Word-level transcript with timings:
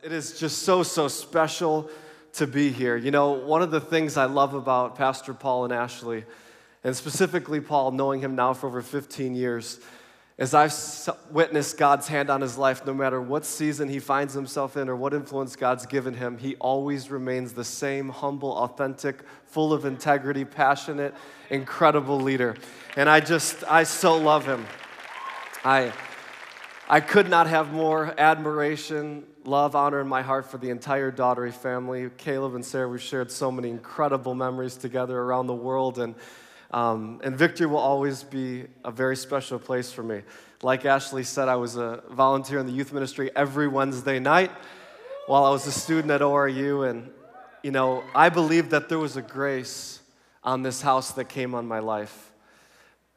It 0.00 0.12
is 0.12 0.38
just 0.38 0.62
so, 0.62 0.84
so 0.84 1.08
special 1.08 1.90
to 2.34 2.46
be 2.46 2.70
here. 2.70 2.96
You 2.96 3.10
know, 3.10 3.32
one 3.32 3.62
of 3.62 3.72
the 3.72 3.80
things 3.80 4.16
I 4.16 4.26
love 4.26 4.54
about 4.54 4.94
Pastor 4.94 5.34
Paul 5.34 5.64
and 5.64 5.72
Ashley, 5.72 6.24
and 6.84 6.94
specifically 6.94 7.60
Paul, 7.60 7.90
knowing 7.90 8.20
him 8.20 8.36
now 8.36 8.54
for 8.54 8.68
over 8.68 8.80
15 8.80 9.34
years, 9.34 9.80
is 10.38 10.54
I've 10.54 10.72
witnessed 11.32 11.78
God's 11.78 12.06
hand 12.06 12.30
on 12.30 12.40
his 12.40 12.56
life 12.56 12.86
no 12.86 12.94
matter 12.94 13.20
what 13.20 13.44
season 13.44 13.88
he 13.88 13.98
finds 13.98 14.34
himself 14.34 14.76
in 14.76 14.88
or 14.88 14.94
what 14.94 15.14
influence 15.14 15.56
God's 15.56 15.84
given 15.84 16.14
him, 16.14 16.38
he 16.38 16.54
always 16.60 17.10
remains 17.10 17.52
the 17.52 17.64
same 17.64 18.08
humble, 18.08 18.52
authentic, 18.52 19.24
full 19.46 19.72
of 19.72 19.84
integrity, 19.84 20.44
passionate, 20.44 21.12
incredible 21.50 22.20
leader. 22.20 22.54
And 22.94 23.08
I 23.08 23.18
just, 23.18 23.64
I 23.64 23.82
so 23.82 24.16
love 24.16 24.46
him. 24.46 24.64
I, 25.64 25.92
I 26.88 27.00
could 27.00 27.28
not 27.28 27.48
have 27.48 27.72
more 27.72 28.14
admiration, 28.16 29.24
love, 29.48 29.74
honor 29.74 30.00
in 30.00 30.06
my 30.06 30.20
heart 30.20 30.50
for 30.50 30.58
the 30.58 30.68
entire 30.68 31.10
Daugherty 31.10 31.52
family. 31.52 32.10
Caleb 32.18 32.54
and 32.54 32.64
Sarah, 32.64 32.86
we've 32.86 33.00
shared 33.00 33.30
so 33.30 33.50
many 33.50 33.70
incredible 33.70 34.34
memories 34.34 34.76
together 34.76 35.18
around 35.18 35.46
the 35.46 35.54
world, 35.54 35.98
and, 35.98 36.14
um, 36.70 37.18
and 37.24 37.34
Victory 37.34 37.66
will 37.66 37.78
always 37.78 38.22
be 38.22 38.66
a 38.84 38.90
very 38.90 39.16
special 39.16 39.58
place 39.58 39.90
for 39.90 40.02
me. 40.02 40.20
Like 40.62 40.84
Ashley 40.84 41.24
said, 41.24 41.48
I 41.48 41.56
was 41.56 41.76
a 41.76 42.02
volunteer 42.10 42.58
in 42.58 42.66
the 42.66 42.72
youth 42.72 42.92
ministry 42.92 43.30
every 43.34 43.68
Wednesday 43.68 44.18
night 44.18 44.50
while 45.26 45.44
I 45.44 45.50
was 45.50 45.66
a 45.66 45.72
student 45.72 46.10
at 46.10 46.20
ORU, 46.20 46.88
and 46.88 47.10
you 47.62 47.70
know, 47.70 48.04
I 48.14 48.28
believe 48.28 48.70
that 48.70 48.90
there 48.90 48.98
was 48.98 49.16
a 49.16 49.22
grace 49.22 50.00
on 50.44 50.62
this 50.62 50.82
house 50.82 51.12
that 51.12 51.30
came 51.30 51.54
on 51.54 51.66
my 51.66 51.78
life. 51.78 52.32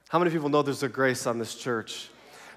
How 0.08 0.18
many 0.18 0.32
people 0.32 0.50
know 0.50 0.62
there's 0.62 0.84
a 0.84 0.90
grace 0.90 1.28
on 1.28 1.40
this 1.40 1.56
church? 1.56 2.10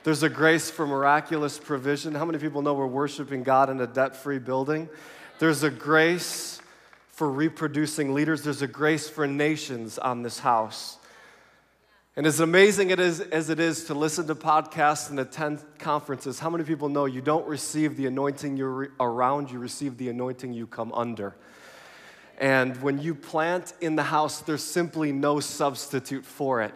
There's 0.04 0.22
a 0.22 0.28
grace 0.28 0.70
for 0.70 0.86
miraculous 0.86 1.58
provision. 1.58 2.14
How 2.14 2.26
many 2.26 2.38
people 2.38 2.60
know 2.60 2.74
we're 2.74 2.86
worshiping 2.86 3.42
God 3.42 3.70
in 3.70 3.80
a 3.80 3.86
debt 3.86 4.14
free 4.14 4.38
building? 4.38 4.90
There's 5.38 5.62
a 5.62 5.70
grace 5.70 6.60
for 7.08 7.30
reproducing 7.30 8.12
leaders. 8.12 8.42
There's 8.42 8.60
a 8.60 8.66
grace 8.66 9.09
for 9.09 9.26
nations 9.26 9.98
on 9.98 10.23
this 10.23 10.38
house. 10.38 10.98
And 12.16 12.26
as 12.26 12.40
amazing 12.40 12.90
it 12.90 13.01
is, 13.01 13.20
as 13.20 13.48
it 13.48 13.59
is 13.59 13.84
to 13.84 13.95
listen 13.95 14.26
to 14.26 14.34
podcasts 14.34 15.09
and 15.09 15.18
attend 15.18 15.64
conferences, 15.79 16.38
how 16.38 16.51
many 16.51 16.64
people 16.64 16.90
know 16.90 17.07
you 17.07 17.23
don't 17.23 17.46
receive 17.48 17.96
the 17.96 18.04
anointing 18.04 18.59
you're 18.59 18.90
around, 19.01 19.51
you 19.51 19.59
receive 19.59 19.96
the 19.96 20.10
anointing 20.10 20.52
you 20.52 20.66
come 20.66 20.92
under? 20.92 21.34
And 22.36 22.76
when 22.82 22.98
you 22.98 23.14
plant 23.14 23.73
in 23.80 23.96
the 23.96 24.02
house, 24.02 24.42
there's 24.42 24.62
simply 24.62 25.12
no 25.12 25.40
substitute 25.40 26.26
for 26.26 26.60
it. 26.60 26.74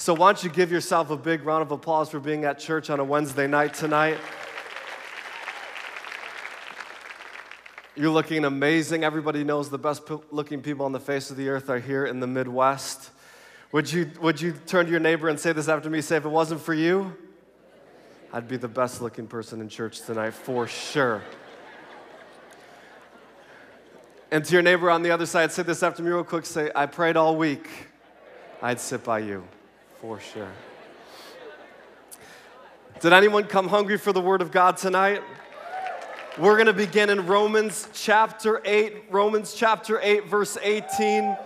So, 0.00 0.14
why 0.14 0.32
don't 0.32 0.44
you 0.44 0.48
give 0.48 0.70
yourself 0.70 1.10
a 1.10 1.16
big 1.16 1.44
round 1.44 1.60
of 1.62 1.72
applause 1.72 2.08
for 2.08 2.20
being 2.20 2.44
at 2.44 2.60
church 2.60 2.88
on 2.88 3.00
a 3.00 3.04
Wednesday 3.04 3.48
night 3.48 3.74
tonight? 3.74 4.16
You're 7.96 8.12
looking 8.12 8.44
amazing. 8.44 9.02
Everybody 9.02 9.42
knows 9.42 9.70
the 9.70 9.76
best 9.76 10.08
looking 10.30 10.62
people 10.62 10.86
on 10.86 10.92
the 10.92 11.00
face 11.00 11.32
of 11.32 11.36
the 11.36 11.48
earth 11.48 11.68
are 11.68 11.80
here 11.80 12.06
in 12.06 12.20
the 12.20 12.28
Midwest. 12.28 13.10
Would 13.72 13.92
you, 13.92 14.08
would 14.20 14.40
you 14.40 14.52
turn 14.52 14.84
to 14.84 14.90
your 14.92 15.00
neighbor 15.00 15.28
and 15.28 15.38
say 15.38 15.52
this 15.52 15.66
after 15.68 15.90
me? 15.90 16.00
Say, 16.00 16.16
if 16.16 16.24
it 16.24 16.28
wasn't 16.28 16.60
for 16.60 16.74
you, 16.74 17.16
I'd 18.32 18.46
be 18.46 18.56
the 18.56 18.68
best 18.68 19.02
looking 19.02 19.26
person 19.26 19.60
in 19.60 19.68
church 19.68 20.02
tonight 20.02 20.30
for 20.30 20.68
sure. 20.68 21.24
And 24.30 24.44
to 24.44 24.52
your 24.52 24.62
neighbor 24.62 24.92
on 24.92 25.02
the 25.02 25.10
other 25.10 25.26
side, 25.26 25.50
say 25.50 25.64
this 25.64 25.82
after 25.82 26.04
me 26.04 26.10
real 26.10 26.22
quick. 26.22 26.46
Say, 26.46 26.70
I 26.72 26.86
prayed 26.86 27.16
all 27.16 27.34
week. 27.34 27.68
I'd 28.62 28.78
sit 28.78 29.02
by 29.02 29.18
you 29.18 29.42
for 30.00 30.20
sure. 30.20 30.50
Did 33.00 33.12
anyone 33.12 33.44
come 33.44 33.68
hungry 33.68 33.98
for 33.98 34.12
the 34.12 34.20
Word 34.20 34.42
of 34.42 34.52
God 34.52 34.76
tonight? 34.76 35.22
We're 36.38 36.54
going 36.54 36.66
to 36.66 36.72
begin 36.72 37.10
in 37.10 37.26
Romans 37.26 37.88
chapter 37.92 38.62
8, 38.64 39.04
Romans 39.10 39.54
chapter 39.54 40.00
8, 40.00 40.28
verse 40.28 40.56
18. 40.62 41.36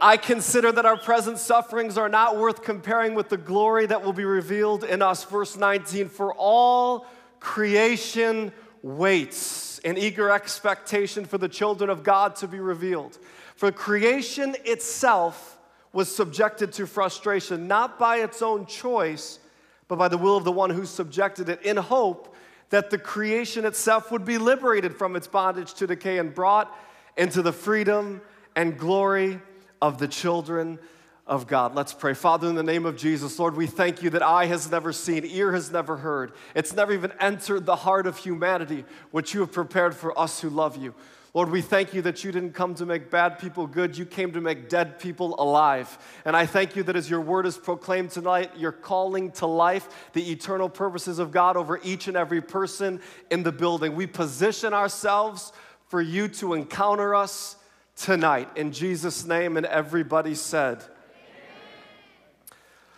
I 0.00 0.16
consider 0.18 0.70
that 0.70 0.84
our 0.84 0.98
present 0.98 1.38
sufferings 1.38 1.96
are 1.96 2.10
not 2.10 2.36
worth 2.36 2.62
comparing 2.62 3.14
with 3.14 3.30
the 3.30 3.38
glory 3.38 3.86
that 3.86 4.04
will 4.04 4.12
be 4.12 4.24
revealed 4.24 4.84
in 4.84 5.00
us. 5.00 5.24
Verse 5.24 5.56
19, 5.56 6.08
for 6.10 6.34
all 6.34 7.06
creation 7.40 8.52
waits 8.82 9.78
in 9.78 9.96
eager 9.96 10.30
expectation 10.30 11.24
for 11.24 11.38
the 11.38 11.48
children 11.48 11.88
of 11.88 12.02
God 12.02 12.36
to 12.36 12.46
be 12.46 12.60
revealed. 12.60 13.18
For 13.56 13.72
creation 13.72 14.54
itself 14.64 15.57
was 15.98 16.14
subjected 16.14 16.72
to 16.72 16.86
frustration, 16.86 17.66
not 17.66 17.98
by 17.98 18.18
its 18.18 18.40
own 18.40 18.64
choice, 18.66 19.40
but 19.88 19.96
by 19.96 20.06
the 20.06 20.16
will 20.16 20.36
of 20.36 20.44
the 20.44 20.52
one 20.52 20.70
who 20.70 20.86
subjected 20.86 21.48
it, 21.48 21.60
in 21.62 21.76
hope 21.76 22.36
that 22.70 22.90
the 22.90 22.96
creation 22.96 23.64
itself 23.64 24.12
would 24.12 24.24
be 24.24 24.38
liberated 24.38 24.94
from 24.94 25.16
its 25.16 25.26
bondage 25.26 25.74
to 25.74 25.88
decay 25.88 26.18
and 26.18 26.32
brought 26.32 26.72
into 27.16 27.42
the 27.42 27.52
freedom 27.52 28.20
and 28.54 28.78
glory 28.78 29.40
of 29.82 29.98
the 29.98 30.06
children 30.06 30.78
of 31.26 31.48
God. 31.48 31.74
Let's 31.74 31.94
pray. 31.94 32.14
Father, 32.14 32.48
in 32.48 32.54
the 32.54 32.62
name 32.62 32.86
of 32.86 32.96
Jesus, 32.96 33.36
Lord, 33.36 33.56
we 33.56 33.66
thank 33.66 34.00
you 34.00 34.08
that 34.10 34.22
eye 34.22 34.46
has 34.46 34.70
never 34.70 34.92
seen, 34.92 35.24
ear 35.26 35.50
has 35.50 35.72
never 35.72 35.96
heard, 35.96 36.30
it's 36.54 36.76
never 36.76 36.92
even 36.92 37.10
entered 37.18 37.66
the 37.66 37.74
heart 37.74 38.06
of 38.06 38.18
humanity 38.18 38.84
what 39.10 39.34
you 39.34 39.40
have 39.40 39.50
prepared 39.50 39.96
for 39.96 40.16
us 40.16 40.40
who 40.40 40.48
love 40.48 40.76
you. 40.76 40.94
Lord, 41.34 41.50
we 41.50 41.60
thank 41.60 41.92
you 41.92 42.00
that 42.02 42.24
you 42.24 42.32
didn't 42.32 42.54
come 42.54 42.74
to 42.76 42.86
make 42.86 43.10
bad 43.10 43.38
people 43.38 43.66
good, 43.66 43.98
you 43.98 44.06
came 44.06 44.32
to 44.32 44.40
make 44.40 44.70
dead 44.70 44.98
people 44.98 45.34
alive. 45.38 45.98
And 46.24 46.34
I 46.34 46.46
thank 46.46 46.74
you 46.74 46.82
that 46.84 46.96
as 46.96 47.10
your 47.10 47.20
word 47.20 47.44
is 47.44 47.58
proclaimed 47.58 48.10
tonight, 48.10 48.52
you're 48.56 48.72
calling 48.72 49.30
to 49.32 49.46
life 49.46 50.10
the 50.14 50.30
eternal 50.30 50.70
purposes 50.70 51.18
of 51.18 51.30
God 51.30 51.56
over 51.56 51.80
each 51.84 52.08
and 52.08 52.16
every 52.16 52.40
person 52.40 53.00
in 53.30 53.42
the 53.42 53.52
building. 53.52 53.94
We 53.94 54.06
position 54.06 54.72
ourselves 54.72 55.52
for 55.88 56.00
you 56.00 56.28
to 56.28 56.54
encounter 56.54 57.14
us 57.14 57.56
tonight. 57.94 58.48
In 58.56 58.72
Jesus' 58.72 59.26
name, 59.26 59.58
and 59.58 59.66
everybody 59.66 60.34
said, 60.34 60.82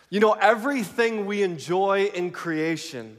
You 0.09 0.21
know, 0.21 0.33
everything 0.33 1.25
we 1.25 1.41
enjoy 1.41 2.05
in 2.13 2.31
creation 2.31 3.17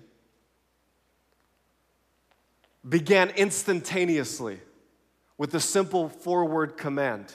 began 2.87 3.31
instantaneously 3.31 4.61
with 5.43 5.57
a 5.57 5.61
simple 5.61 6.09
four 6.09 6.45
word 6.45 6.77
command. 6.77 7.35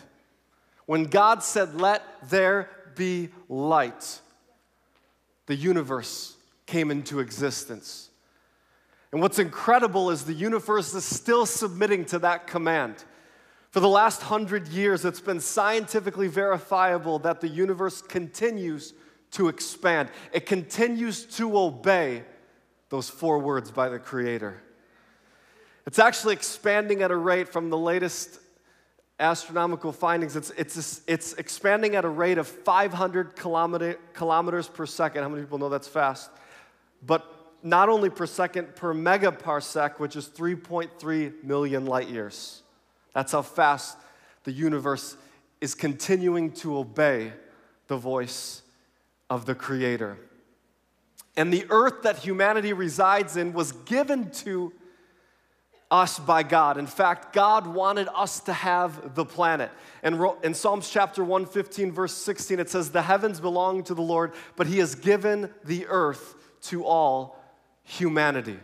When 0.85 1.07
God 1.07 1.43
said, 1.43 1.81
Let 1.81 2.01
there 2.29 2.69
be 2.95 3.27
light, 3.49 4.21
the 5.45 5.55
universe 5.55 6.37
came 6.65 6.89
into 6.89 7.19
existence. 7.19 8.09
And 9.11 9.19
what's 9.19 9.39
incredible 9.39 10.09
is 10.09 10.23
the 10.23 10.31
universe 10.31 10.93
is 10.93 11.03
still 11.03 11.45
submitting 11.45 12.05
to 12.05 12.19
that 12.19 12.47
command. 12.47 13.03
For 13.71 13.81
the 13.81 13.89
last 13.89 14.21
hundred 14.21 14.69
years, 14.69 15.03
it's 15.03 15.19
been 15.19 15.41
scientifically 15.41 16.29
verifiable 16.29 17.19
that 17.19 17.41
the 17.41 17.49
universe 17.49 18.01
continues 18.01 18.93
to 19.31 19.49
expand. 19.49 20.07
It 20.31 20.45
continues 20.45 21.25
to 21.35 21.57
obey 21.57 22.23
those 22.87 23.09
four 23.09 23.39
words 23.39 23.69
by 23.69 23.89
the 23.89 23.99
Creator. 23.99 24.63
It's 25.87 25.99
actually 25.99 26.33
expanding 26.33 27.01
at 27.01 27.11
a 27.11 27.15
rate 27.15 27.47
from 27.47 27.69
the 27.69 27.77
latest 27.77 28.41
astronomical 29.21 29.93
findings. 29.93 30.35
It's, 30.35 30.51
it's, 30.57 31.01
it's 31.07 31.33
expanding 31.35 31.95
at 31.95 32.03
a 32.03 32.09
rate 32.09 32.37
of 32.37 32.45
500 32.45 33.37
kilometer, 33.37 33.97
kilometers 34.13 34.67
per 34.67 34.85
second. 34.85 35.23
How 35.23 35.29
many 35.29 35.43
people 35.43 35.59
know 35.59 35.69
that's 35.69 35.87
fast? 35.87 36.29
But 37.05 37.25
not 37.63 37.87
only 37.87 38.09
per 38.09 38.25
second, 38.25 38.75
per 38.75 38.93
megaparsec, 38.93 39.97
which 39.97 40.17
is 40.17 40.27
3.3 40.27 41.41
million 41.45 41.85
light 41.85 42.09
years. 42.09 42.63
That's 43.13 43.31
how 43.31 43.41
fast 43.41 43.97
the 44.43 44.51
universe 44.51 45.15
is 45.61 45.73
continuing 45.73 46.51
to 46.51 46.77
obey 46.77 47.31
the 47.87 47.95
voice 47.95 48.61
of 49.29 49.45
the 49.45 49.55
Creator. 49.55 50.17
And 51.37 51.53
the 51.53 51.65
earth 51.69 52.01
that 52.03 52.17
humanity 52.17 52.73
resides 52.73 53.37
in 53.37 53.53
was 53.53 53.71
given 53.71 54.31
to 54.31 54.73
us 55.89 56.19
by 56.19 56.43
God. 56.43 56.77
In 56.77 56.87
fact, 56.87 57.33
God 57.33 57.65
wanted 57.65 58.09
us 58.13 58.41
to 58.41 58.53
have 58.53 59.15
the 59.15 59.25
planet. 59.25 59.71
And 60.03 60.21
in 60.43 60.53
Psalms 60.53 60.89
chapter 60.89 61.23
115, 61.23 61.91
verse 61.91 62.13
16, 62.13 62.59
it 62.59 62.69
says, 62.69 62.91
The 62.91 63.01
heavens 63.01 63.39
belong 63.39 63.83
to 63.83 63.93
the 63.93 64.01
Lord, 64.01 64.33
but 64.55 64.67
He 64.67 64.79
has 64.79 64.95
given 64.95 65.49
the 65.63 65.87
earth 65.87 66.35
to 66.63 66.83
all 66.83 67.41
humanity. 67.83 68.59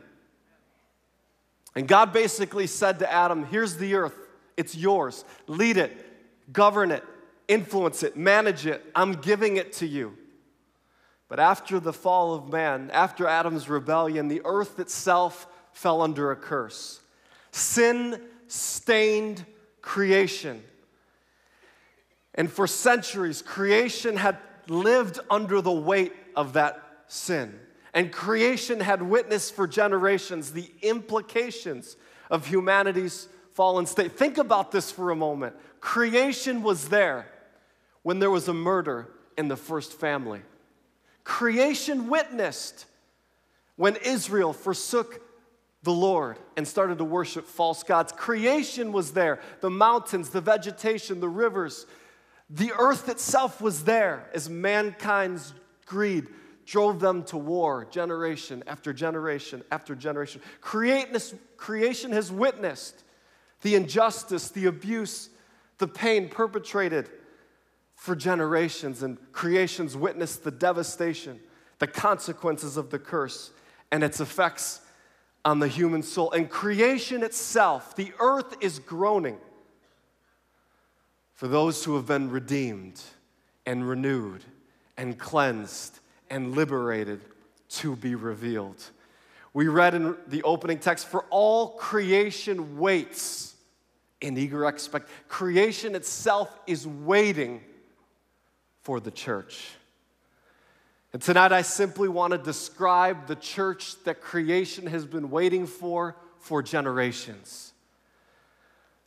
And 1.76 1.88
God 1.88 2.12
basically 2.12 2.68
said 2.68 3.00
to 3.00 3.12
Adam, 3.12 3.46
Here's 3.46 3.78
the 3.78 3.96
earth, 3.96 4.16
it's 4.58 4.76
yours. 4.76 5.24
Lead 5.48 5.78
it, 5.78 5.96
govern 6.52 6.92
it, 6.92 7.04
influence 7.48 8.04
it, 8.04 8.18
manage 8.18 8.66
it. 8.66 8.86
I'm 8.94 9.14
giving 9.14 9.56
it 9.58 9.74
to 9.74 9.88
you. 9.88 10.18
But 11.30 11.40
after 11.40 11.80
the 11.80 11.94
fall 11.94 12.36
of 12.36 12.52
man, 12.52 12.92
after 12.94 13.28
Adam's 13.28 13.70
rebellion, 13.70 14.28
the 14.28 14.42
earth 14.44 14.78
itself 14.78 15.48
fell 15.72 16.02
under 16.02 16.30
a 16.30 16.36
curse 16.36 17.00
sin 17.54 18.20
stained 18.48 19.46
creation. 19.82 20.64
And 22.36 22.52
for 22.52 22.66
centuries, 22.66 23.42
creation 23.42 24.18
had 24.18 24.38
lived 24.68 25.20
under 25.30 25.62
the 25.62 25.72
weight 25.72 26.14
of 26.36 26.54
that 26.54 26.82
sin. 27.08 27.60
And 27.94 28.12
creation 28.12 28.80
had 28.80 29.04
witnessed 29.04 29.54
for 29.54 29.68
generations 29.68 30.52
the 30.52 30.70
implications 30.82 31.96
of 32.32 32.48
humanity's 32.48 33.28
fallen 33.54 33.86
state. 33.86 34.14
Think 34.14 34.40
about 34.40 34.72
this 34.72 34.92
for 34.92 35.12
a 35.12 35.16
moment. 35.16 35.56
Creation 35.80 36.64
was 36.64 36.90
there 36.90 37.28
when 38.02 38.18
there 38.18 38.32
was 38.32 38.48
a 38.48 38.54
murder 38.54 39.10
in 39.38 39.48
the 39.48 39.56
first 39.56 39.94
family. 39.94 40.42
Creation 41.24 42.10
witnessed 42.10 42.88
when 43.76 43.96
Israel 43.98 44.54
forsook 44.54 45.22
the 45.84 45.92
Lord 45.92 46.40
and 46.58 46.68
started 46.68 46.98
to 46.98 47.04
worship 47.04 47.46
false 47.46 47.84
gods. 47.84 48.12
Creation 48.14 48.92
was 48.92 49.12
there 49.12 49.40
the 49.62 49.70
mountains, 49.70 50.30
the 50.30 50.42
vegetation, 50.42 51.20
the 51.20 51.30
rivers. 51.30 51.86
The 52.50 52.72
earth 52.78 53.10
itself 53.10 53.62
was 53.62 53.84
there 53.84 54.30
as 54.34 54.50
mankind's 54.50 55.54
greed 55.86 56.28
drove 56.66 57.00
them 57.00 57.24
to 57.24 57.38
war 57.38 57.86
generation 57.92 58.64
after 58.68 58.94
generation 58.94 59.64
after 59.72 59.96
generation. 59.96 60.42
Creation 60.62 62.12
has 62.12 62.32
witnessed 62.32 63.04
the 63.62 63.76
injustice, 63.76 64.50
the 64.50 64.66
abuse, 64.66 65.30
the 65.78 65.88
pain 65.88 66.30
perpetrated 66.30 67.10
for 67.96 68.16
generations, 68.16 69.04
and 69.04 69.18
creation's 69.32 69.96
witnessed 69.96 70.44
the 70.44 70.52
devastation, 70.52 71.40
the 71.80 71.88
consequences 71.88 72.78
of 72.78 72.90
the 72.90 73.00
curse, 73.00 73.52
and 73.92 74.04
its 74.04 74.20
effects 74.20 74.82
on 75.46 75.60
the 75.60 75.68
human 75.68 76.04
soul. 76.04 76.32
And 76.32 76.50
creation 76.50 77.24
itself, 77.24 77.96
the 77.96 78.12
earth 78.20 78.56
is 78.62 78.80
groaning 78.80 79.38
for 81.34 81.48
those 81.48 81.84
who 81.84 81.96
have 81.96 82.06
been 82.06 82.30
redeemed 82.30 83.02
and 83.66 83.88
renewed 83.88 84.44
and 84.98 85.18
cleansed 85.18 86.00
and 86.30 86.56
liberated 86.56 87.22
to 87.70 87.96
be 87.96 88.16
revealed. 88.16 88.82
We 89.54 89.68
read 89.68 89.94
in 89.94 90.16
the 90.28 90.44
opening 90.44 90.80
text, 90.80 91.08
for 91.08 91.26
all 91.30 91.70
creation 91.70 92.80
waits 92.80 93.56
in 94.22 94.38
eager 94.38 94.66
expect. 94.66 95.10
Creation 95.28 95.96
itself 95.96 96.58
is 96.66 96.88
waiting 96.88 97.62
for 98.82 99.00
the 99.00 99.12
church. 99.12 99.70
And 101.14 101.22
tonight 101.22 101.52
I 101.52 101.62
simply 101.62 102.10
want 102.10 102.32
to 102.32 102.40
describe 102.40 103.28
the 103.28 103.36
church 103.36 104.04
that 104.04 104.20
creation 104.20 104.88
has 104.88 105.06
been 105.06 105.30
waiting 105.30 105.68
for 105.68 106.16
for 106.40 106.64
generations. 106.64 107.72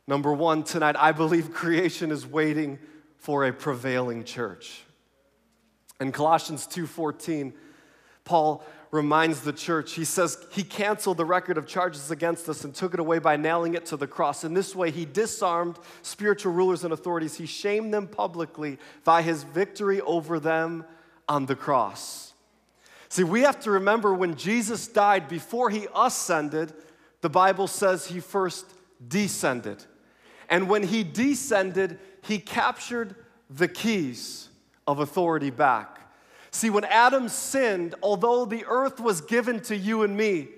Number 0.07 0.31
one, 0.31 0.63
tonight 0.63 0.95
I 0.97 1.11
believe 1.11 1.53
creation 1.53 2.11
is 2.11 2.25
waiting 2.25 2.79
for 3.17 3.45
a 3.45 3.51
prevailing 3.51 4.23
church. 4.23 4.83
In 5.99 6.13
Colossians 6.13 6.65
2:14, 6.65 7.53
Paul 8.23 8.63
reminds 8.89 9.41
the 9.41 9.51
church. 9.51 9.93
He 9.93 10.05
says 10.05 10.37
he 10.51 10.63
canceled 10.63 11.17
the 11.17 11.25
record 11.25 11.57
of 11.57 11.67
charges 11.67 12.09
against 12.09 12.47
us 12.47 12.63
and 12.63 12.73
took 12.73 12.93
it 12.93 13.01
away 13.01 13.19
by 13.19 13.35
nailing 13.35 13.73
it 13.73 13.85
to 13.87 13.97
the 13.97 14.07
cross. 14.07 14.45
In 14.45 14.53
this 14.53 14.73
way, 14.73 14.91
he 14.91 15.03
disarmed 15.03 15.77
spiritual 16.03 16.53
rulers 16.53 16.85
and 16.85 16.93
authorities. 16.93 17.35
He 17.35 17.45
shamed 17.45 17.93
them 17.93 18.07
publicly 18.07 18.79
by 19.03 19.23
his 19.23 19.43
victory 19.43 19.99
over 19.99 20.39
them 20.39 20.85
on 21.27 21.45
the 21.45 21.55
cross. 21.55 22.33
See, 23.09 23.23
we 23.23 23.41
have 23.41 23.59
to 23.61 23.71
remember 23.71 24.13
when 24.13 24.35
Jesus 24.35 24.87
died, 24.87 25.27
before 25.27 25.69
he 25.69 25.87
ascended, 25.95 26.73
the 27.21 27.29
Bible 27.29 27.67
says 27.67 28.05
he 28.05 28.19
first 28.19 28.65
descended. 29.07 29.83
And 30.49 30.69
when 30.69 30.83
he 30.83 31.03
descended, 31.03 31.99
he 32.21 32.39
captured 32.39 33.15
the 33.49 33.67
keys 33.67 34.49
of 34.85 34.99
authority 34.99 35.49
back. 35.49 35.99
See, 36.51 36.69
when 36.69 36.85
Adam 36.85 37.29
sinned, 37.29 37.95
although 38.01 38.45
the 38.45 38.65
earth 38.67 38.99
was 38.99 39.21
given 39.21 39.59
to 39.61 39.75
you 39.75 40.03
and 40.03 40.15
me, 40.15 40.49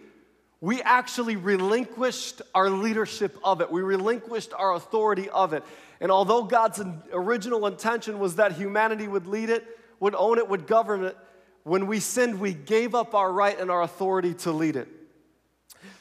we 0.61 0.81
actually 0.81 1.35
relinquished 1.35 2.41
our 2.53 2.69
leadership 2.69 3.37
of 3.43 3.61
it. 3.61 3.71
We 3.71 3.81
relinquished 3.81 4.53
our 4.53 4.75
authority 4.75 5.29
of 5.29 5.53
it. 5.53 5.63
And 6.01 6.11
although 6.11 6.43
God's 6.43 6.81
original 7.13 7.65
intention 7.65 8.19
was 8.19 8.35
that 8.35 8.53
humanity 8.53 9.07
would 9.07 9.25
lead 9.25 9.49
it, 9.49 9.65
would 9.99 10.15
own 10.15 10.37
it, 10.37 10.47
would 10.47 10.67
govern 10.67 11.03
it, 11.03 11.17
when 11.63 11.87
we 11.87 11.99
sinned, 11.99 12.39
we 12.39 12.53
gave 12.53 12.95
up 12.95 13.13
our 13.13 13.31
right 13.31 13.59
and 13.59 13.69
our 13.69 13.81
authority 13.81 14.33
to 14.35 14.51
lead 14.51 14.75
it. 14.75 14.87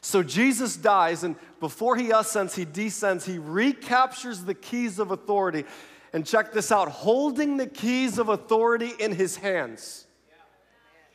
So 0.00 0.22
Jesus 0.22 0.76
dies, 0.76 1.24
and 1.24 1.36
before 1.60 1.96
he 1.96 2.10
ascends, 2.10 2.54
he 2.54 2.64
descends, 2.64 3.24
he 3.24 3.38
recaptures 3.38 4.44
the 4.44 4.54
keys 4.54 4.98
of 4.98 5.10
authority. 5.10 5.64
And 6.12 6.24
check 6.24 6.52
this 6.52 6.72
out 6.72 6.88
holding 6.88 7.58
the 7.58 7.66
keys 7.66 8.18
of 8.18 8.28
authority 8.28 8.92
in 8.98 9.12
his 9.12 9.36
hands, 9.36 10.06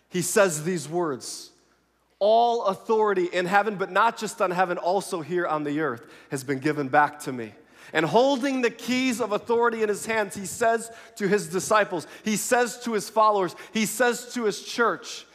he 0.09 0.21
says 0.21 0.63
these 0.63 0.87
words 0.87 1.51
All 2.19 2.65
authority 2.65 3.25
in 3.25 3.47
heaven, 3.47 3.75
but 3.75 3.91
not 3.91 4.17
just 4.17 4.41
on 4.41 4.51
heaven, 4.51 4.77
also 4.77 5.21
here 5.21 5.47
on 5.47 5.63
the 5.63 5.79
earth, 5.79 6.05
has 6.29 6.43
been 6.43 6.59
given 6.59 6.89
back 6.89 7.19
to 7.21 7.33
me. 7.33 7.53
And 7.91 8.05
holding 8.05 8.61
the 8.61 8.69
keys 8.69 9.19
of 9.19 9.31
authority 9.31 9.83
in 9.83 9.89
his 9.89 10.05
hands, 10.05 10.35
he 10.35 10.45
says 10.45 10.91
to 11.17 11.27
his 11.27 11.47
disciples, 11.47 12.07
he 12.23 12.37
says 12.37 12.79
to 12.83 12.93
his 12.93 13.09
followers, 13.09 13.55
he 13.73 13.85
says 13.85 14.33
to 14.33 14.45
his 14.45 14.63
church, 14.63 15.25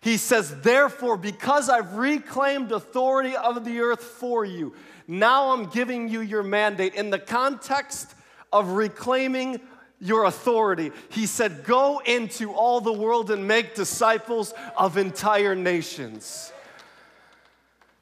he 0.00 0.16
says, 0.16 0.60
Therefore, 0.62 1.16
because 1.16 1.68
I've 1.68 1.94
reclaimed 1.94 2.72
authority 2.72 3.36
of 3.36 3.64
the 3.64 3.80
earth 3.80 4.02
for 4.02 4.44
you, 4.44 4.74
now 5.06 5.52
I'm 5.52 5.66
giving 5.66 6.08
you 6.08 6.20
your 6.20 6.42
mandate. 6.42 6.94
In 6.94 7.10
the 7.10 7.18
context 7.18 8.14
of 8.52 8.70
reclaiming 8.70 9.60
your 10.00 10.24
authority. 10.24 10.92
He 11.10 11.26
said, 11.26 11.64
Go 11.64 12.00
into 12.04 12.52
all 12.52 12.80
the 12.80 12.92
world 12.92 13.30
and 13.30 13.46
make 13.46 13.74
disciples 13.74 14.54
of 14.76 14.96
entire 14.96 15.54
nations. 15.54 16.52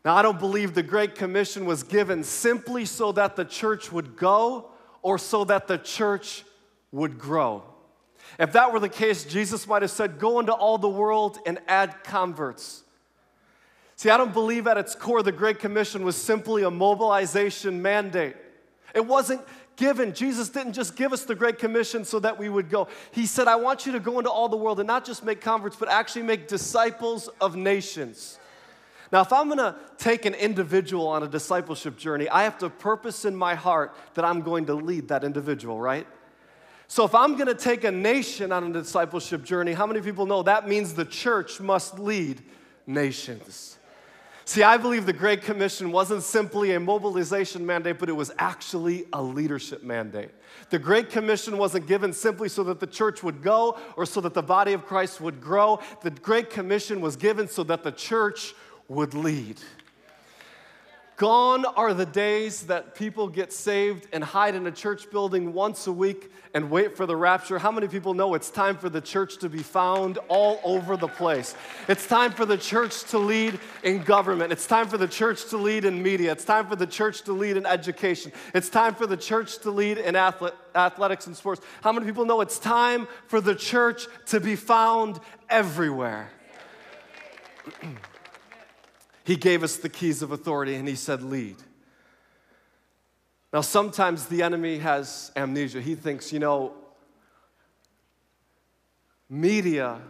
Now, 0.09 0.17
I 0.17 0.23
don't 0.23 0.39
believe 0.39 0.73
the 0.73 0.83
Great 0.83 1.17
Commission 1.17 1.67
was 1.67 1.83
given 1.83 2.25
simply 2.25 2.87
so 2.87 3.13
that 3.13 3.37
the 3.37 3.45
church 3.45 3.93
would 3.93 4.17
go 4.17 4.71
or 5.03 5.19
so 5.19 5.45
that 5.45 5.67
the 5.67 5.77
church 5.77 6.47
would 6.93 7.19
grow. 7.19 7.63
If 8.39 8.53
that 8.53 8.73
were 8.73 8.81
the 8.81 8.89
case, 8.89 9.25
Jesus 9.25 9.67
might 9.67 9.83
have 9.83 9.91
said, 9.91 10.19
Go 10.19 10.41
into 10.41 10.55
all 10.55 10.79
the 10.79 10.89
world 10.89 11.39
and 11.45 11.59
add 11.69 12.05
converts. 12.05 12.85
See, 13.97 14.09
I 14.09 14.17
don't 14.17 14.33
believe 14.33 14.67
at 14.67 14.79
its 14.79 14.95
core 14.95 15.23
the 15.23 15.31
Great 15.31 15.59
Commission 15.59 16.07
was 16.07 16.17
simply 16.17 16.63
a 16.63 16.71
mobilization 16.71 17.83
mandate. 17.83 18.37
It 18.95 19.05
wasn't 19.05 19.43
given. 19.77 20.15
Jesus 20.15 20.49
didn't 20.49 20.73
just 20.73 20.97
give 20.97 21.13
us 21.13 21.25
the 21.25 21.35
Great 21.35 21.59
Commission 21.59 22.07
so 22.07 22.19
that 22.21 22.39
we 22.39 22.49
would 22.49 22.71
go. 22.71 22.89
He 23.11 23.27
said, 23.27 23.47
I 23.47 23.57
want 23.57 23.85
you 23.85 23.93
to 23.93 24.01
go 24.01 24.17
into 24.17 24.31
all 24.31 24.49
the 24.49 24.57
world 24.57 24.81
and 24.81 24.87
not 24.87 25.05
just 25.05 25.23
make 25.23 25.43
converts, 25.43 25.77
but 25.77 25.91
actually 25.91 26.23
make 26.23 26.49
disciples 26.49 27.29
of 27.43 27.57
nations. 27.57 28.39
Now, 29.11 29.23
if 29.23 29.33
I'm 29.33 29.49
gonna 29.49 29.77
take 29.97 30.27
an 30.27 30.35
individual 30.35 31.09
on 31.09 31.23
a 31.23 31.29
discipleship 31.29 31.97
journey, 31.97 32.29
I 32.29 32.43
have 32.43 32.59
to 32.59 32.69
purpose 32.69 33.25
in 33.25 33.35
my 33.35 33.55
heart 33.55 33.95
that 34.15 34.25
I'm 34.25 34.43
going 34.43 34.67
to 34.67 34.75
lead 34.75 35.09
that 35.09 35.25
individual, 35.25 35.81
right? 35.81 36.07
So, 36.89 37.05
if 37.05 37.15
I'm 37.15 37.37
gonna 37.37 37.55
take 37.55 37.85
a 37.85 37.91
nation 37.91 38.53
on 38.53 38.65
a 38.65 38.73
discipleship 38.73 39.45
journey, 39.45 39.73
how 39.73 39.87
many 39.87 40.01
people 40.01 40.27
know 40.27 40.43
that 40.43 40.69
means 40.69 40.95
the 40.95 41.05
church 41.05 41.61
must 41.61 41.99
lead 41.99 42.43
nations? 42.87 43.79
See, 44.49 44.63
I 44.63 44.79
believe 44.79 45.05
the 45.05 45.13
Great 45.13 45.43
Commission 45.43 45.93
wasn't 45.93 46.23
simply 46.23 46.73
a 46.73 46.81
mobilization 46.81 47.67
mandate, 47.67 47.99
but 47.99 48.09
it 48.09 48.15
was 48.15 48.33
actually 48.39 49.05
a 49.13 49.23
leadership 49.23 49.83
mandate. 49.83 50.31
The 50.71 50.79
Great 50.79 51.11
Commission 51.11 51.59
wasn't 51.59 51.87
given 51.87 52.15
simply 52.15 52.49
so 52.49 52.65
that 52.65 52.81
the 52.81 52.87
church 52.87 53.23
would 53.23 53.43
go 53.43 53.79
or 53.95 54.07
so 54.07 54.23
that 54.23 54.33
the 54.33 54.43
body 54.43 54.73
of 54.73 54.87
Christ 54.87 55.21
would 55.21 55.43
grow. 55.43 55.81
The 56.03 56.13
Great 56.13 56.49
Commission 56.49 57.03
was 57.03 57.15
given 57.15 57.47
so 57.47 57.63
that 57.65 57.85
the 57.85 57.93
church 57.93 58.55
would 58.89 59.15
lead. 59.15 59.61
Gone 61.19 61.65
are 61.65 61.95
the 61.95 62.07
days 62.07 62.67
that 62.67 62.95
people 62.95 63.27
get 63.27 63.53
saved 63.53 64.07
and 64.13 64.23
hide 64.23 64.55
in 64.55 64.69
a 64.69 64.71
church 64.71 65.11
building 65.11 65.53
once 65.53 65.89
a 65.89 65.93
week 65.93 66.31
and 66.55 66.71
wait 66.71 66.97
for 66.97 67.07
the 67.07 67.17
rapture. 67.17 67.59
How 67.59 67.73
many 67.73 67.89
people 67.89 68.15
know 68.15 68.35
it's 68.35 68.51
time 68.51 68.77
for 68.77 68.89
the 68.89 69.01
church 69.01 69.39
to 69.39 69.49
be 69.49 69.65
found 69.65 70.19
all 70.29 70.61
over 70.63 70.97
the 70.97 71.09
place? 71.09 71.57
It's 71.89 72.07
time 72.07 72.31
for 72.31 72.47
the 72.47 72.57
church 72.57 73.03
to 73.11 73.19
lead 73.19 73.59
in 73.83 74.05
government. 74.05 74.53
It's 74.53 74.69
time 74.69 74.87
for 74.87 74.97
the 74.97 75.09
church 75.09 75.47
to 75.47 75.57
lead 75.57 75.85
in 75.85 76.01
media. 76.01 76.31
It's 76.31 76.45
time 76.45 76.69
for 76.69 76.77
the 76.77 76.87
church 76.87 77.23
to 77.23 77.33
lead 77.33 77.57
in 77.57 77.67
education. 77.67 78.31
It's 78.55 78.69
time 78.69 78.95
for 78.95 79.09
the 79.09 79.17
church 79.17 79.59
to 79.63 79.73
lead 79.73 79.99
in 79.99 80.15
athletics 80.15 81.27
and 81.27 81.37
sports. 81.37 81.61
How 81.83 81.91
many 81.91 82.07
people 82.07 82.27
know 82.27 82.43
it's 82.43 82.61
time 82.61 83.09
for 83.27 83.41
the 83.41 83.57
church 83.57 84.07
to 84.27 84.39
be 84.39 84.55
found 84.55 85.19
everywhere? 85.51 86.31
He 89.29 89.37
gave 89.37 89.63
us 89.63 89.77
the 89.77 89.91
keys 89.91 90.23
of 90.23 90.33
authority 90.33 90.75
and 90.75 90.89
he 90.89 90.95
said, 90.95 91.23
Lead. 91.23 91.57
Now, 93.53 93.61
sometimes 93.61 94.25
the 94.25 94.43
enemy 94.43 94.79
has 94.79 95.31
amnesia. 95.37 95.83
He 95.83 95.97
thinks, 95.97 96.33
you 96.33 96.39
know, 96.39 96.73
media 99.29 100.01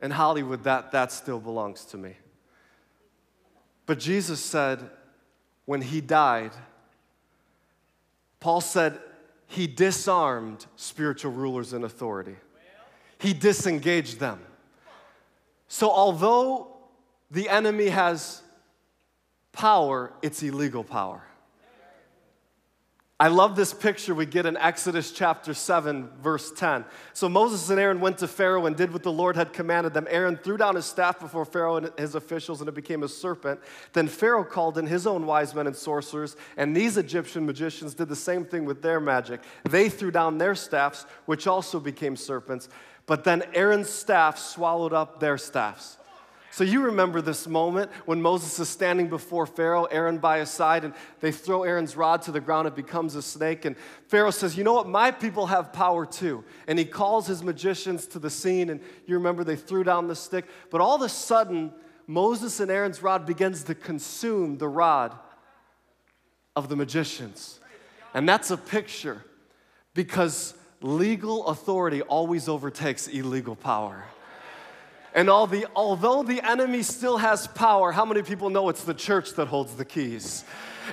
and 0.00 0.12
Hollywood, 0.12 0.62
that, 0.62 0.92
that 0.92 1.10
still 1.10 1.40
belongs 1.40 1.86
to 1.86 1.96
me. 1.96 2.14
But 3.84 3.98
Jesus 3.98 4.38
said, 4.38 4.90
when 5.64 5.80
he 5.80 6.00
died, 6.00 6.52
Paul 8.38 8.60
said 8.60 9.00
he 9.48 9.66
disarmed 9.66 10.66
spiritual 10.76 11.32
rulers 11.32 11.72
and 11.72 11.84
authority, 11.84 12.36
he 13.18 13.34
disengaged 13.34 14.20
them. 14.20 14.38
So, 15.66 15.90
although 15.90 16.75
the 17.30 17.48
enemy 17.48 17.88
has 17.88 18.42
power, 19.52 20.12
it's 20.22 20.42
illegal 20.42 20.84
power. 20.84 21.22
I 23.18 23.28
love 23.28 23.56
this 23.56 23.72
picture 23.72 24.14
we 24.14 24.26
get 24.26 24.44
in 24.44 24.58
Exodus 24.58 25.10
chapter 25.10 25.54
7, 25.54 26.10
verse 26.20 26.52
10. 26.52 26.84
So 27.14 27.30
Moses 27.30 27.70
and 27.70 27.80
Aaron 27.80 27.98
went 27.98 28.18
to 28.18 28.28
Pharaoh 28.28 28.66
and 28.66 28.76
did 28.76 28.92
what 28.92 29.02
the 29.02 29.12
Lord 29.12 29.36
had 29.36 29.54
commanded 29.54 29.94
them. 29.94 30.06
Aaron 30.10 30.36
threw 30.36 30.58
down 30.58 30.74
his 30.74 30.84
staff 30.84 31.18
before 31.18 31.46
Pharaoh 31.46 31.76
and 31.76 31.90
his 31.96 32.14
officials, 32.14 32.60
and 32.60 32.68
it 32.68 32.74
became 32.74 33.02
a 33.02 33.08
serpent. 33.08 33.58
Then 33.94 34.06
Pharaoh 34.06 34.44
called 34.44 34.76
in 34.76 34.86
his 34.86 35.06
own 35.06 35.24
wise 35.24 35.54
men 35.54 35.66
and 35.66 35.74
sorcerers, 35.74 36.36
and 36.58 36.76
these 36.76 36.98
Egyptian 36.98 37.46
magicians 37.46 37.94
did 37.94 38.10
the 38.10 38.14
same 38.14 38.44
thing 38.44 38.66
with 38.66 38.82
their 38.82 39.00
magic. 39.00 39.40
They 39.64 39.88
threw 39.88 40.10
down 40.10 40.36
their 40.36 40.54
staffs, 40.54 41.06
which 41.24 41.46
also 41.46 41.80
became 41.80 42.16
serpents. 42.16 42.68
But 43.06 43.24
then 43.24 43.44
Aaron's 43.54 43.88
staff 43.88 44.36
swallowed 44.36 44.92
up 44.92 45.20
their 45.20 45.38
staffs. 45.38 45.96
So 46.50 46.64
you 46.64 46.82
remember 46.82 47.20
this 47.20 47.46
moment 47.46 47.90
when 48.06 48.22
Moses 48.22 48.58
is 48.58 48.68
standing 48.68 49.08
before 49.08 49.46
Pharaoh, 49.46 49.84
Aaron 49.84 50.18
by 50.18 50.38
his 50.38 50.50
side, 50.50 50.84
and 50.84 50.94
they 51.20 51.30
throw 51.30 51.64
Aaron's 51.64 51.96
rod 51.96 52.22
to 52.22 52.32
the 52.32 52.40
ground, 52.40 52.66
it 52.66 52.74
becomes 52.74 53.14
a 53.14 53.22
snake. 53.22 53.64
And 53.66 53.76
Pharaoh 54.08 54.30
says, 54.30 54.56
You 54.56 54.64
know 54.64 54.72
what? 54.72 54.88
My 54.88 55.10
people 55.10 55.46
have 55.46 55.72
power 55.72 56.06
too. 56.06 56.44
And 56.66 56.78
he 56.78 56.84
calls 56.84 57.26
his 57.26 57.42
magicians 57.42 58.06
to 58.08 58.18
the 58.18 58.30
scene, 58.30 58.70
and 58.70 58.80
you 59.06 59.16
remember 59.16 59.44
they 59.44 59.56
threw 59.56 59.84
down 59.84 60.08
the 60.08 60.16
stick. 60.16 60.46
But 60.70 60.80
all 60.80 60.94
of 60.94 61.02
a 61.02 61.08
sudden, 61.08 61.72
Moses 62.06 62.60
and 62.60 62.70
Aaron's 62.70 63.02
rod 63.02 63.26
begins 63.26 63.64
to 63.64 63.74
consume 63.74 64.58
the 64.58 64.68
rod 64.68 65.14
of 66.54 66.68
the 66.68 66.76
magicians. 66.76 67.60
And 68.14 68.26
that's 68.26 68.50
a 68.50 68.56
picture 68.56 69.22
because 69.92 70.54
legal 70.80 71.46
authority 71.48 72.02
always 72.02 72.48
overtakes 72.48 73.08
illegal 73.08 73.56
power. 73.56 74.04
And 75.16 75.30
all 75.30 75.46
the, 75.46 75.66
although 75.74 76.22
the 76.22 76.46
enemy 76.46 76.82
still 76.82 77.16
has 77.16 77.46
power, 77.46 77.90
how 77.90 78.04
many 78.04 78.22
people 78.22 78.50
know 78.50 78.68
it's 78.68 78.84
the 78.84 78.92
church 78.92 79.32
that 79.32 79.48
holds 79.48 79.74
the 79.74 79.84
keys? 79.84 80.44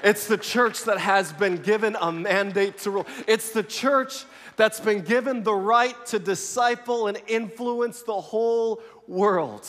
It's 0.01 0.27
the 0.27 0.37
church 0.37 0.83
that 0.85 0.97
has 0.97 1.33
been 1.33 1.57
given 1.57 1.97
a 1.99 2.09
mandate 2.09 2.77
to 2.79 2.91
rule. 2.91 3.07
It's 3.27 3.51
the 3.51 3.63
church 3.63 4.23
that's 4.55 4.79
been 4.79 5.01
given 5.01 5.43
the 5.43 5.53
right 5.53 5.93
to 6.07 6.19
disciple 6.19 7.07
and 7.07 7.21
influence 7.27 8.01
the 8.03 8.19
whole 8.19 8.81
world. 9.09 9.67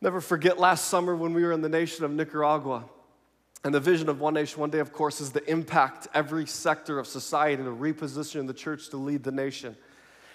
Never 0.00 0.22
forget 0.22 0.58
last 0.58 0.86
summer 0.86 1.14
when 1.14 1.34
we 1.34 1.44
were 1.44 1.52
in 1.52 1.60
the 1.60 1.68
nation 1.68 2.06
of 2.06 2.10
Nicaragua. 2.10 2.84
And 3.64 3.74
the 3.74 3.80
vision 3.80 4.08
of 4.08 4.18
One 4.18 4.34
Nation, 4.34 4.60
One 4.60 4.70
Day, 4.70 4.80
of 4.80 4.94
course, 4.94 5.20
is 5.20 5.30
to 5.32 5.48
impact 5.48 6.08
every 6.14 6.46
sector 6.46 6.98
of 6.98 7.06
society 7.06 7.62
and 7.62 7.66
to 7.66 7.70
reposition 7.70 8.46
the 8.46 8.54
church 8.54 8.88
to 8.88 8.96
lead 8.96 9.22
the 9.22 9.30
nation. 9.30 9.76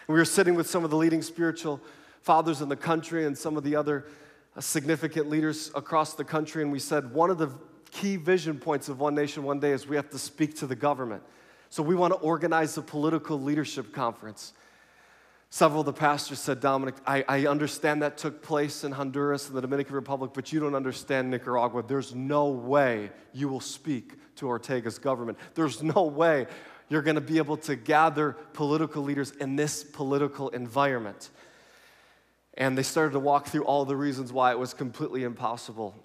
We 0.07 0.15
were 0.15 0.25
sitting 0.25 0.55
with 0.55 0.69
some 0.69 0.85
of 0.85 0.89
the 0.89 0.95
leading 0.95 1.21
spiritual 1.21 1.81
fathers 2.21 2.61
in 2.61 2.69
the 2.69 2.77
country 2.77 3.25
and 3.25 3.37
some 3.37 3.57
of 3.57 3.63
the 3.63 3.75
other 3.75 4.05
uh, 4.55 4.61
significant 4.61 5.29
leaders 5.29 5.69
across 5.75 6.13
the 6.13 6.23
country, 6.23 6.63
and 6.63 6.71
we 6.71 6.79
said 6.79 7.13
one 7.13 7.29
of 7.29 7.37
the 7.37 7.49
key 7.91 8.15
vision 8.15 8.57
points 8.57 8.87
of 8.87 9.01
One 9.01 9.15
Nation, 9.15 9.43
One 9.43 9.59
Day 9.59 9.71
is 9.71 9.85
we 9.85 9.97
have 9.97 10.09
to 10.11 10.19
speak 10.19 10.55
to 10.57 10.67
the 10.67 10.75
government. 10.75 11.23
So 11.69 11.83
we 11.83 11.95
want 11.95 12.13
to 12.13 12.19
organize 12.19 12.77
a 12.77 12.81
political 12.81 13.41
leadership 13.41 13.91
conference. 13.91 14.53
Several 15.49 15.81
of 15.81 15.85
the 15.85 15.93
pastors 15.93 16.39
said, 16.39 16.59
Dominic, 16.59 16.95
I, 17.05 17.23
I, 17.27 17.47
understand 17.47 18.01
that 18.01 18.17
took 18.17 18.41
place 18.41 18.83
in 18.83 18.91
Honduras 18.91 19.47
and 19.47 19.55
the 19.55 19.61
Dominican 19.61 19.95
Republic, 19.95 20.31
but 20.33 20.51
you 20.51 20.59
don't 20.59 20.75
understand 20.75 21.31
Nicaragua. 21.31 21.83
There's 21.83 22.13
no 22.13 22.49
way 22.49 23.11
you 23.33 23.47
will 23.47 23.61
speak 23.61 24.13
to 24.37 24.47
Ortega's 24.47 24.99
government. 24.99 25.37
There's 25.55 25.81
no 25.81 26.03
way 26.03 26.47
you're 26.89 27.01
going 27.01 27.15
to 27.15 27.21
be 27.21 27.37
able 27.37 27.57
to 27.57 27.75
gather 27.75 28.33
political 28.53 29.03
leaders 29.03 29.31
in 29.31 29.55
this 29.55 29.83
political 29.83 30.49
environment. 30.49 31.29
And 32.55 32.77
they 32.77 32.83
started 32.83 33.11
to 33.11 33.19
walk 33.19 33.47
through 33.47 33.65
all 33.65 33.85
the 33.85 33.95
reasons 33.95 34.33
why 34.33 34.51
it 34.51 34.59
was 34.59 34.73
completely 34.73 35.23
impossible. 35.23 35.95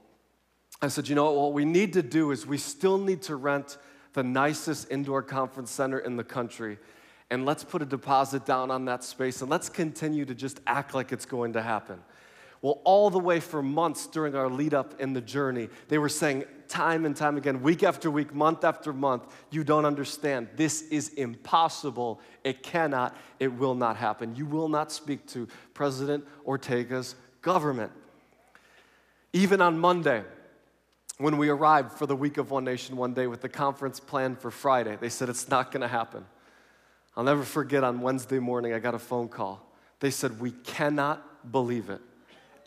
I 0.80 0.88
said, 0.88 1.08
you 1.08 1.14
know 1.14 1.24
what? 1.24 1.34
What 1.36 1.52
we 1.52 1.64
need 1.64 1.92
to 1.94 2.02
do 2.02 2.30
is 2.30 2.46
we 2.46 2.58
still 2.58 2.98
need 2.98 3.22
to 3.22 3.36
rent 3.36 3.78
the 4.12 4.22
nicest 4.22 4.90
indoor 4.90 5.22
conference 5.22 5.70
center 5.70 5.98
in 5.98 6.16
the 6.16 6.24
country. 6.24 6.78
And 7.30 7.46
let's 7.46 7.64
put 7.64 7.80
a 7.80 7.86
deposit 7.86 8.44
down 8.44 8.70
on 8.70 8.84
that 8.86 9.04
space 9.04 9.40
and 9.40 9.50
let's 9.50 9.70
continue 9.70 10.26
to 10.26 10.34
just 10.34 10.60
act 10.66 10.94
like 10.94 11.12
it's 11.12 11.24
going 11.24 11.54
to 11.54 11.62
happen. 11.62 11.98
Well, 12.60 12.80
all 12.84 13.10
the 13.10 13.18
way 13.18 13.40
for 13.40 13.62
months 13.62 14.06
during 14.06 14.34
our 14.34 14.50
lead 14.50 14.74
up 14.74 15.00
in 15.00 15.14
the 15.14 15.20
journey, 15.20 15.68
they 15.88 15.98
were 15.98 16.08
saying 16.08 16.44
time 16.72 17.04
and 17.04 17.14
time 17.14 17.36
again, 17.36 17.62
week 17.62 17.82
after 17.82 18.10
week, 18.10 18.34
month 18.34 18.64
after 18.64 18.94
month, 18.94 19.24
you 19.50 19.62
don't 19.62 19.84
understand. 19.84 20.48
This 20.56 20.82
is 20.88 21.10
impossible. 21.10 22.18
It 22.44 22.62
cannot, 22.62 23.14
it 23.38 23.52
will 23.52 23.74
not 23.74 23.98
happen. 23.98 24.34
You 24.34 24.46
will 24.46 24.70
not 24.70 24.90
speak 24.90 25.26
to 25.28 25.46
President 25.74 26.26
Ortega's 26.44 27.14
government. 27.42 27.92
Even 29.34 29.60
on 29.60 29.78
Monday, 29.78 30.24
when 31.18 31.36
we 31.36 31.50
arrived 31.50 31.92
for 31.92 32.06
the 32.06 32.16
week 32.16 32.38
of 32.38 32.50
One 32.50 32.64
Nation 32.64 32.96
One 32.96 33.12
Day 33.12 33.26
with 33.26 33.42
the 33.42 33.50
conference 33.50 34.00
planned 34.00 34.38
for 34.38 34.50
Friday, 34.50 34.96
they 34.98 35.10
said 35.10 35.28
it's 35.28 35.50
not 35.50 35.72
going 35.72 35.82
to 35.82 35.88
happen. 35.88 36.24
I'll 37.14 37.24
never 37.24 37.44
forget 37.44 37.84
on 37.84 38.00
Wednesday 38.00 38.38
morning, 38.38 38.72
I 38.72 38.78
got 38.78 38.94
a 38.94 38.98
phone 38.98 39.28
call. 39.28 39.70
They 40.00 40.10
said, 40.10 40.40
We 40.40 40.52
cannot 40.52 41.52
believe 41.52 41.90
it. 41.90 42.00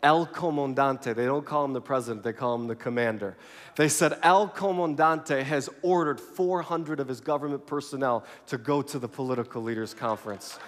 El 0.06 0.24
Comandante, 0.24 1.12
they 1.12 1.24
don't 1.24 1.44
call 1.44 1.64
him 1.64 1.72
the 1.72 1.80
president, 1.80 2.22
they 2.22 2.32
call 2.32 2.54
him 2.54 2.68
the 2.68 2.76
commander. 2.76 3.36
They 3.74 3.88
said 3.88 4.20
El 4.22 4.46
Comandante 4.46 5.42
has 5.42 5.68
ordered 5.82 6.20
400 6.20 7.00
of 7.00 7.08
his 7.08 7.20
government 7.20 7.66
personnel 7.66 8.24
to 8.46 8.56
go 8.56 8.82
to 8.82 9.00
the 9.00 9.08
political 9.08 9.62
leaders 9.62 9.94
conference. 9.94 10.60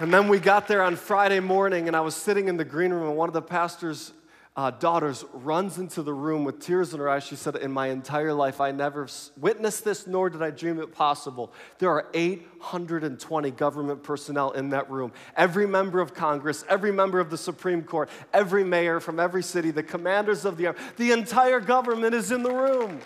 And 0.00 0.12
then 0.12 0.28
we 0.28 0.38
got 0.38 0.68
there 0.68 0.82
on 0.82 0.96
Friday 0.96 1.40
morning, 1.40 1.88
and 1.88 1.96
I 1.96 2.02
was 2.02 2.14
sitting 2.14 2.48
in 2.48 2.58
the 2.58 2.64
green 2.66 2.92
room, 2.92 3.08
and 3.08 3.16
one 3.16 3.30
of 3.30 3.32
the 3.32 3.40
pastors 3.40 4.12
uh, 4.54 4.70
daughters 4.70 5.24
runs 5.32 5.78
into 5.78 6.02
the 6.02 6.12
room 6.12 6.44
with 6.44 6.60
tears 6.60 6.92
in 6.92 7.00
her 7.00 7.08
eyes. 7.08 7.24
She 7.24 7.36
said, 7.36 7.56
In 7.56 7.72
my 7.72 7.86
entire 7.86 8.34
life, 8.34 8.60
I 8.60 8.70
never 8.70 9.08
witnessed 9.38 9.82
this, 9.82 10.06
nor 10.06 10.28
did 10.28 10.42
I 10.42 10.50
dream 10.50 10.78
it 10.78 10.92
possible. 10.92 11.54
There 11.78 11.88
are 11.88 12.06
820 12.12 13.50
government 13.52 14.02
personnel 14.02 14.50
in 14.50 14.68
that 14.70 14.90
room. 14.90 15.12
Every 15.36 15.66
member 15.66 16.00
of 16.00 16.12
Congress, 16.12 16.66
every 16.68 16.92
member 16.92 17.18
of 17.18 17.30
the 17.30 17.38
Supreme 17.38 17.82
Court, 17.82 18.10
every 18.34 18.62
mayor 18.62 19.00
from 19.00 19.18
every 19.18 19.42
city, 19.42 19.70
the 19.70 19.82
commanders 19.82 20.44
of 20.44 20.58
the 20.58 20.66
army, 20.66 20.78
the 20.98 21.12
entire 21.12 21.60
government 21.60 22.14
is 22.14 22.30
in 22.30 22.42
the 22.42 22.52
room. 22.52 23.00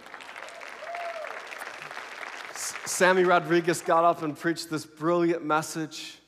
Sammy 2.86 3.22
Rodriguez 3.22 3.82
got 3.82 4.04
up 4.04 4.22
and 4.22 4.36
preached 4.36 4.68
this 4.68 4.84
brilliant 4.84 5.44
message. 5.44 6.18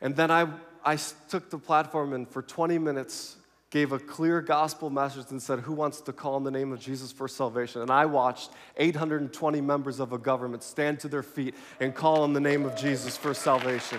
And 0.00 0.16
then 0.16 0.30
I, 0.30 0.46
I 0.82 0.96
took 1.28 1.50
the 1.50 1.58
platform 1.58 2.14
and 2.14 2.26
for 2.26 2.40
20 2.40 2.78
minutes 2.78 3.37
gave 3.70 3.92
a 3.92 3.98
clear 3.98 4.40
gospel 4.40 4.88
message 4.88 5.26
and 5.30 5.42
said, 5.42 5.60
Who 5.60 5.74
wants 5.74 6.00
to 6.02 6.12
call 6.12 6.34
on 6.34 6.44
the 6.44 6.50
name 6.50 6.72
of 6.72 6.80
Jesus 6.80 7.12
for 7.12 7.28
salvation? 7.28 7.82
And 7.82 7.90
I 7.90 8.06
watched 8.06 8.50
820 8.76 9.60
members 9.60 10.00
of 10.00 10.12
a 10.12 10.18
government 10.18 10.62
stand 10.62 11.00
to 11.00 11.08
their 11.08 11.22
feet 11.22 11.54
and 11.80 11.94
call 11.94 12.22
on 12.22 12.32
the 12.32 12.40
name 12.40 12.64
of 12.64 12.76
Jesus 12.76 13.16
for 13.16 13.34
salvation. 13.34 13.98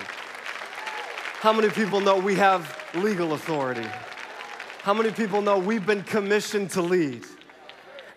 How 1.41 1.53
many 1.53 1.69
people 1.69 2.01
know 2.01 2.17
we 2.17 2.35
have 2.35 2.75
legal 2.95 3.33
authority? 3.33 3.87
How 4.81 4.93
many 4.93 5.11
people 5.11 5.41
know 5.41 5.59
we've 5.59 5.85
been 5.85 6.03
commissioned 6.03 6.71
to 6.71 6.81
lead? 6.81 7.25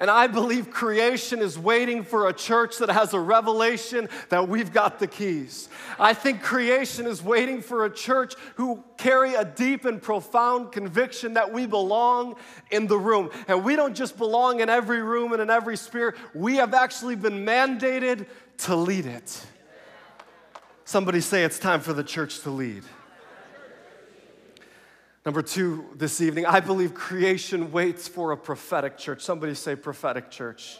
And 0.03 0.11
I 0.11 0.27
believe 0.27 0.73
creation 0.73 1.39
is 1.39 1.57
waiting 1.57 2.03
for 2.03 2.29
a 2.29 2.33
church 2.33 2.79
that 2.79 2.91
has 2.91 3.15
a 3.15 3.21
revelation 3.21 4.09
that 4.31 4.49
we've 4.49 4.73
got 4.73 4.99
the 4.99 5.07
keys. 5.07 5.69
I 5.97 6.13
think 6.13 6.43
creation 6.43 7.07
is 7.07 7.23
waiting 7.23 7.63
for 7.63 7.85
a 7.85 7.91
church 7.91 8.35
who 8.57 8.83
carry 8.97 9.35
a 9.35 9.45
deep 9.45 9.85
and 9.85 10.03
profound 10.03 10.73
conviction 10.73 11.35
that 11.35 11.53
we 11.53 11.67
belong 11.67 12.35
in 12.73 12.89
the 12.89 12.99
room. 12.99 13.31
And 13.47 13.65
we 13.65 13.77
don't 13.77 13.95
just 13.95 14.19
belong 14.19 14.59
in 14.59 14.69
every 14.69 15.05
room 15.05 15.35
and 15.35 15.41
in 15.41 15.51
every 15.51 15.77
sphere, 15.77 16.17
we 16.35 16.57
have 16.57 16.75
actually 16.75 17.15
been 17.15 17.47
mandated 17.47 18.27
to 18.59 18.75
lead 18.75 19.07
it. 19.07 19.47
Somebody 20.85 21.21
say 21.21 21.45
it's 21.45 21.61
time 21.61 21.79
for 21.79 21.93
the 21.93 22.03
church 22.03 22.41
to 22.41 22.51
lead. 22.51 22.83
Number 25.25 25.43
two 25.43 25.85
this 25.95 26.21
evening, 26.21 26.47
I 26.47 26.59
believe 26.59 26.95
creation 26.95 27.71
waits 27.71 28.09
for 28.09 28.33
a 28.33 28.37
prophetic 28.37 28.99
church. 28.99 29.23
Somebody 29.23 29.55
say 29.55 29.77
prophetic 29.77 30.31
church. 30.31 30.79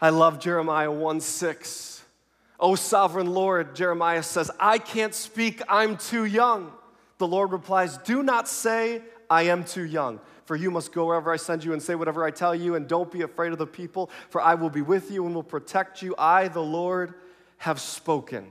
I 0.00 0.10
love 0.10 0.38
Jeremiah 0.38 0.92
1 0.92 1.20
6. 1.20 2.04
O 2.60 2.74
sovereign 2.74 3.28
Lord, 3.28 3.74
Jeremiah 3.74 4.22
says, 4.22 4.50
I 4.60 4.78
can't 4.78 5.14
speak, 5.14 5.62
I'm 5.68 5.96
too 5.96 6.24
young. 6.24 6.72
The 7.18 7.26
Lord 7.26 7.52
replies, 7.52 7.96
Do 7.98 8.22
not 8.22 8.46
say, 8.46 9.00
I 9.30 9.44
am 9.44 9.64
too 9.64 9.84
young. 9.84 10.20
For 10.44 10.56
you 10.56 10.70
must 10.70 10.92
go 10.92 11.06
wherever 11.06 11.32
I 11.32 11.36
send 11.36 11.64
you 11.64 11.72
and 11.72 11.82
say 11.82 11.94
whatever 11.94 12.24
I 12.24 12.30
tell 12.30 12.54
you, 12.54 12.74
and 12.74 12.88
don't 12.88 13.10
be 13.10 13.22
afraid 13.22 13.52
of 13.52 13.58
the 13.58 13.66
people, 13.66 14.10
for 14.28 14.40
I 14.40 14.54
will 14.54 14.70
be 14.70 14.82
with 14.82 15.10
you 15.10 15.24
and 15.24 15.34
will 15.34 15.42
protect 15.42 16.02
you. 16.02 16.14
I, 16.18 16.48
the 16.48 16.62
Lord, 16.62 17.14
have 17.58 17.80
spoken. 17.80 18.50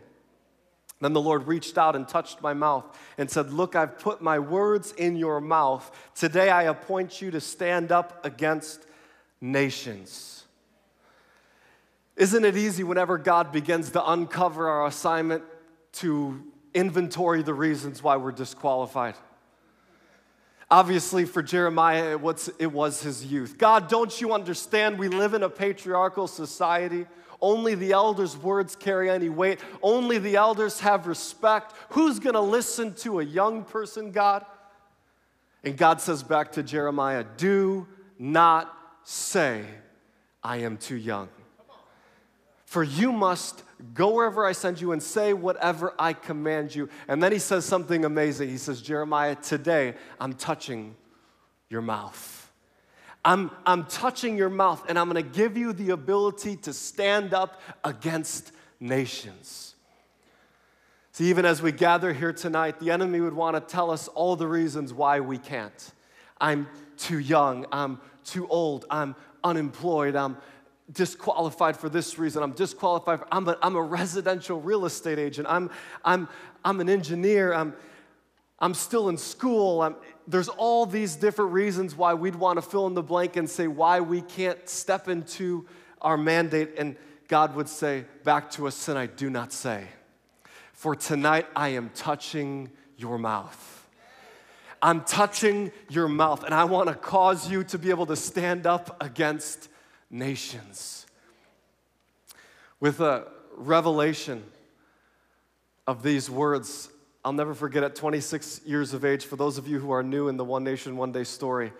Then 0.99 1.13
the 1.13 1.21
Lord 1.21 1.47
reached 1.47 1.77
out 1.77 1.95
and 1.95 2.07
touched 2.07 2.41
my 2.41 2.53
mouth 2.53 2.85
and 3.17 3.29
said, 3.29 3.53
Look, 3.53 3.75
I've 3.75 3.99
put 3.99 4.21
my 4.21 4.39
words 4.39 4.93
in 4.93 5.15
your 5.15 5.39
mouth. 5.39 5.89
Today 6.15 6.49
I 6.49 6.63
appoint 6.63 7.21
you 7.21 7.31
to 7.31 7.39
stand 7.39 7.91
up 7.91 8.25
against 8.25 8.85
nations. 9.39 10.45
Isn't 12.15 12.45
it 12.45 12.57
easy 12.57 12.83
whenever 12.83 13.19
God 13.19 13.51
begins 13.51 13.91
to 13.91 14.11
uncover 14.11 14.69
our 14.69 14.87
assignment 14.87 15.43
to 15.93 16.43
inventory 16.77 17.41
the 17.41 17.53
reasons 17.53 18.03
why 18.03 18.17
we're 18.17 18.31
disqualified. 18.31 19.15
Obviously, 20.69 21.25
for 21.25 21.41
Jeremiah, 21.41 22.11
it 22.11 22.71
was, 22.71 23.01
his 23.01 23.25
youth. 23.25 23.57
God, 23.57 23.87
don't 23.87 24.19
you 24.21 24.33
understand? 24.33 24.99
We 24.99 25.07
live 25.07 25.33
in 25.33 25.41
a 25.41 25.49
patriarchal 25.49 26.27
society. 26.27 27.07
Only 27.41 27.75
the 27.75 27.91
elders' 27.91 28.35
words 28.35 28.75
carry 28.75 29.09
any 29.09 29.29
weight. 29.29 29.59
Only 29.81 30.17
the 30.17 30.35
elders 30.35 30.79
have 30.79 31.07
respect. 31.07 31.73
Who's 31.89 32.19
going 32.19 32.33
to 32.33 32.41
listen 32.41 32.93
to 32.95 33.19
a 33.19 33.23
young 33.23 33.63
person, 33.63 34.11
God? 34.11 34.45
And 35.63 35.77
God 35.77 36.01
says 36.01 36.23
back 36.23 36.53
to 36.53 36.63
Jeremiah, 36.63 37.23
Do 37.37 37.87
not 38.17 38.75
say, 39.03 39.65
I 40.43 40.57
am 40.57 40.77
too 40.77 40.95
young. 40.95 41.29
For 42.65 42.83
you 42.83 43.13
must 43.13 43.63
go 43.93 44.13
wherever 44.13 44.45
I 44.45 44.51
send 44.51 44.81
you 44.81 44.91
and 44.91 45.01
say 45.01 45.31
whatever 45.33 45.93
I 45.97 46.11
command 46.11 46.75
you. 46.75 46.89
And 47.07 47.23
then 47.23 47.31
he 47.31 47.39
says 47.39 47.63
something 47.63 48.03
amazing. 48.03 48.49
He 48.49 48.57
says, 48.57 48.81
Jeremiah, 48.81 49.35
today 49.35 49.93
I'm 50.19 50.33
touching 50.33 50.95
your 51.69 51.81
mouth. 51.81 52.36
I'm, 53.27 53.51
I'm 53.65 53.83
touching 53.87 54.37
your 54.37 54.49
mouth 54.49 54.85
and 54.87 54.97
I'm 54.97 55.07
gonna 55.07 55.21
give 55.21 55.57
you 55.57 55.73
the 55.73 55.89
ability 55.89 56.55
to 56.57 56.71
stand 56.71 57.33
up 57.33 57.59
against 57.83 58.53
nations. 58.79 59.75
See, 61.11 61.25
even 61.25 61.43
as 61.43 61.61
we 61.61 61.73
gather 61.73 62.13
here 62.13 62.31
tonight, 62.31 62.79
the 62.79 62.89
enemy 62.89 63.19
would 63.19 63.33
wanna 63.33 63.59
tell 63.59 63.91
us 63.91 64.07
all 64.07 64.37
the 64.37 64.47
reasons 64.47 64.93
why 64.93 65.19
we 65.19 65.37
can't. 65.37 65.91
I'm 66.39 66.69
too 66.97 67.19
young, 67.19 67.65
I'm 67.69 67.99
too 68.23 68.47
old, 68.47 68.85
I'm 68.89 69.13
unemployed, 69.43 70.15
I'm 70.15 70.37
disqualified 70.89 71.75
for 71.75 71.89
this 71.89 72.17
reason. 72.17 72.41
I'm 72.43 72.53
disqualified. 72.53 73.19
For, 73.19 73.27
I'm, 73.29 73.45
a, 73.49 73.57
I'm 73.61 73.75
a 73.75 73.83
residential 73.83 74.61
real 74.61 74.85
estate 74.85 75.19
agent. 75.19 75.49
I'm, 75.49 75.69
I'm, 76.05 76.29
I'm 76.63 76.79
an 76.79 76.87
engineer. 76.87 77.53
I'm, 77.53 77.73
I'm 78.59 78.73
still 78.73 79.09
in 79.09 79.17
school. 79.17 79.81
I'm, 79.81 79.97
there's 80.27 80.49
all 80.49 80.85
these 80.85 81.15
different 81.15 81.53
reasons 81.53 81.95
why 81.95 82.13
we'd 82.13 82.35
want 82.35 82.57
to 82.57 82.61
fill 82.61 82.85
in 82.87 82.93
the 82.93 83.01
blank 83.01 83.37
and 83.37 83.49
say 83.49 83.67
why 83.67 84.01
we 84.01 84.21
can't 84.21 84.67
step 84.67 85.07
into 85.07 85.65
our 86.01 86.17
mandate. 86.17 86.73
And 86.77 86.97
God 87.29 87.55
would 87.55 87.69
say 87.69 88.05
back 88.23 88.51
to 88.51 88.67
us 88.67 88.85
tonight, 88.85 89.15
do 89.15 89.29
not 89.29 89.53
say. 89.53 89.87
For 90.73 90.95
tonight 90.95 91.47
I 91.55 91.69
am 91.69 91.91
touching 91.95 92.71
your 92.97 93.17
mouth. 93.17 93.73
I'm 94.81 95.01
touching 95.05 95.71
your 95.89 96.07
mouth, 96.07 96.43
and 96.43 96.53
I 96.53 96.65
want 96.65 96.89
to 96.89 96.93
cause 96.93 97.49
you 97.49 97.63
to 97.63 97.79
be 97.79 97.89
able 97.89 98.05
to 98.07 98.15
stand 98.15 98.67
up 98.67 99.01
against 99.01 99.69
nations. 100.11 101.07
With 102.79 102.99
a 102.99 103.27
revelation 103.55 104.43
of 105.87 106.03
these 106.03 106.29
words, 106.29 106.89
I'll 107.27 107.33
never 107.33 107.53
forget 107.53 107.83
at 107.83 107.93
26 107.93 108.61
years 108.65 108.93
of 108.93 109.03
age, 109.03 109.25
for 109.25 109.35
those 109.35 109.57
of 109.57 109.67
you 109.67 109.79
who 109.79 109.91
are 109.91 110.01
new 110.01 110.29
in 110.29 110.37
the 110.37 110.45
One 110.45 110.63
Nation, 110.63 110.95
One 110.95 111.11
Day 111.11 111.25
story, 111.25 111.73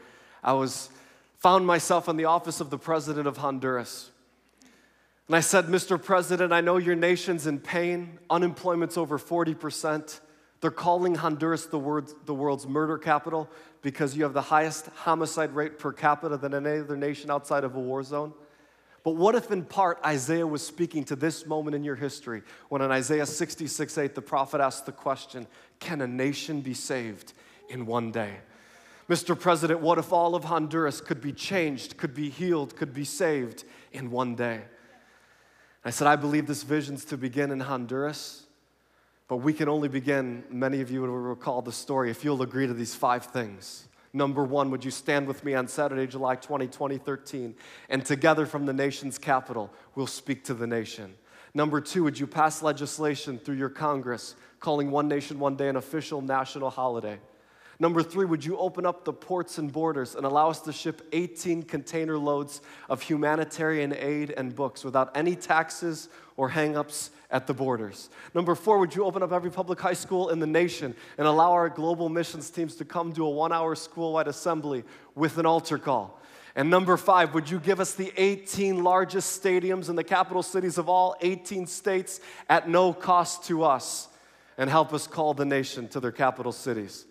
I 0.43 0.51
was 0.51 0.89
found 1.37 1.65
myself 1.65 2.09
in 2.09 2.17
the 2.17 2.25
office 2.25 2.59
of 2.59 2.69
the 2.69 2.77
president 2.77 3.27
of 3.29 3.37
Honduras. 3.37 4.09
And 5.25 5.37
I 5.37 5.39
said, 5.39 5.67
Mr. 5.67 6.03
President, 6.03 6.51
I 6.51 6.59
know 6.59 6.75
your 6.75 6.97
nation's 6.97 7.47
in 7.47 7.59
pain. 7.59 8.19
Unemployment's 8.29 8.97
over 8.97 9.17
40%. 9.17 10.19
They're 10.59 10.69
calling 10.69 11.15
Honduras 11.15 11.67
the, 11.67 11.79
word, 11.79 12.09
the 12.25 12.33
world's 12.33 12.67
murder 12.67 12.97
capital 12.97 13.49
because 13.81 14.17
you 14.17 14.23
have 14.23 14.33
the 14.33 14.41
highest 14.41 14.87
homicide 14.95 15.55
rate 15.55 15.79
per 15.79 15.93
capita 15.93 16.35
than 16.35 16.53
any 16.55 16.81
other 16.81 16.97
nation 16.97 17.31
outside 17.31 17.63
of 17.63 17.73
a 17.73 17.79
war 17.79 18.03
zone. 18.03 18.33
But 19.07 19.15
what 19.15 19.35
if, 19.35 19.51
in 19.51 19.63
part, 19.63 19.99
Isaiah 20.05 20.45
was 20.45 20.61
speaking 20.61 21.05
to 21.05 21.15
this 21.15 21.45
moment 21.45 21.77
in 21.77 21.85
your 21.85 21.95
history 21.95 22.41
when 22.67 22.81
in 22.81 22.91
Isaiah 22.91 23.25
66 23.25 23.97
8, 23.97 24.13
the 24.13 24.21
prophet 24.21 24.59
asked 24.59 24.85
the 24.85 24.91
question 24.91 25.47
Can 25.79 26.01
a 26.01 26.07
nation 26.07 26.59
be 26.59 26.73
saved 26.73 27.31
in 27.69 27.85
one 27.85 28.11
day? 28.11 28.33
Mr. 29.07 29.39
President, 29.39 29.79
what 29.79 29.97
if 29.97 30.11
all 30.11 30.35
of 30.35 30.43
Honduras 30.43 30.99
could 30.99 31.21
be 31.21 31.31
changed, 31.31 31.95
could 31.95 32.13
be 32.13 32.29
healed, 32.29 32.75
could 32.75 32.93
be 32.93 33.05
saved 33.05 33.63
in 33.93 34.11
one 34.11 34.35
day? 34.35 34.63
I 35.85 35.89
said, 35.89 36.07
I 36.07 36.17
believe 36.17 36.45
this 36.45 36.63
vision's 36.63 37.05
to 37.05 37.15
begin 37.15 37.49
in 37.51 37.61
Honduras. 37.61 38.43
But 39.29 39.37
we 39.37 39.53
can 39.53 39.69
only 39.69 39.87
begin, 39.87 40.43
many 40.49 40.81
of 40.81 40.91
you 40.91 41.03
will 41.03 41.07
recall 41.11 41.61
the 41.61 41.71
story, 41.71 42.11
if 42.11 42.25
you'll 42.25 42.41
agree 42.41 42.67
to 42.67 42.73
these 42.73 42.93
five 42.93 43.27
things. 43.27 43.87
Number 44.17 44.43
one, 44.43 44.71
would 44.71 44.83
you 44.83 44.89
stand 44.89 45.27
with 45.27 45.45
me 45.45 45.53
on 45.53 45.67
Saturday, 45.67 46.07
July 46.07 46.37
20, 46.37 46.65
2013, 46.65 47.53
and 47.87 48.03
together 48.03 48.47
from 48.47 48.65
the 48.65 48.73
nation's 48.73 49.19
capital, 49.19 49.71
we'll 49.93 50.07
speak 50.07 50.43
to 50.45 50.55
the 50.55 50.65
nation. 50.65 51.13
Number 51.53 51.79
two, 51.79 52.03
would 52.03 52.19
you 52.19 52.25
pass 52.25 52.63
legislation 52.63 53.37
through 53.37 53.57
your 53.57 53.69
Congress 53.69 54.33
calling 54.59 54.89
One 54.89 55.07
Nation, 55.07 55.37
One 55.37 55.55
Day 55.55 55.69
an 55.69 55.75
official 55.75 56.23
national 56.23 56.71
holiday? 56.71 57.19
Number 57.79 58.01
three, 58.01 58.25
would 58.25 58.43
you 58.43 58.57
open 58.57 58.87
up 58.87 59.05
the 59.05 59.13
ports 59.13 59.59
and 59.59 59.71
borders 59.71 60.15
and 60.15 60.25
allow 60.25 60.49
us 60.49 60.61
to 60.61 60.73
ship 60.73 61.07
18 61.11 61.61
container 61.63 62.17
loads 62.17 62.61
of 62.89 63.03
humanitarian 63.03 63.93
aid 63.95 64.31
and 64.31 64.55
books 64.55 64.83
without 64.83 65.15
any 65.15 65.35
taxes 65.35 66.09
or 66.37 66.49
hangups 66.49 67.11
at 67.29 67.45
the 67.45 67.53
borders? 67.53 68.09
Number 68.33 68.55
four, 68.55 68.79
would 68.79 68.95
you 68.95 69.05
open 69.05 69.21
up 69.21 69.31
every 69.31 69.51
public 69.51 69.79
high 69.79 69.93
school 69.93 70.29
in 70.29 70.39
the 70.39 70.47
nation 70.47 70.95
and 71.19 71.27
allow 71.27 71.51
our 71.51 71.69
global 71.69 72.09
missions 72.09 72.49
teams 72.49 72.75
to 72.77 72.85
come 72.85 73.13
to 73.13 73.23
a 73.23 73.29
one 73.29 73.53
hour 73.53 73.75
school 73.75 74.13
wide 74.13 74.27
assembly 74.27 74.83
with 75.13 75.37
an 75.37 75.45
altar 75.45 75.77
call? 75.77 76.19
And 76.55 76.71
number 76.71 76.97
five, 76.97 77.35
would 77.35 77.47
you 77.47 77.59
give 77.59 77.79
us 77.79 77.93
the 77.93 78.11
18 78.17 78.83
largest 78.83 79.39
stadiums 79.39 79.89
in 79.89 79.95
the 79.95 80.03
capital 80.03 80.41
cities 80.41 80.79
of 80.79 80.89
all 80.89 81.15
18 81.21 81.67
states 81.67 82.21
at 82.49 82.67
no 82.67 82.91
cost 82.91 83.43
to 83.43 83.63
us 83.63 84.07
and 84.57 84.67
help 84.67 84.91
us 84.91 85.05
call 85.05 85.35
the 85.35 85.45
nation 85.45 85.87
to 85.89 85.99
their 85.99 86.11
capital 86.11 86.51
cities? 86.51 87.05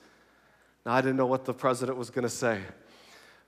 Now, 0.86 0.92
I 0.92 1.00
didn't 1.00 1.16
know 1.16 1.26
what 1.26 1.44
the 1.44 1.52
president 1.52 1.98
was 1.98 2.10
going 2.10 2.22
to 2.22 2.28
say, 2.28 2.60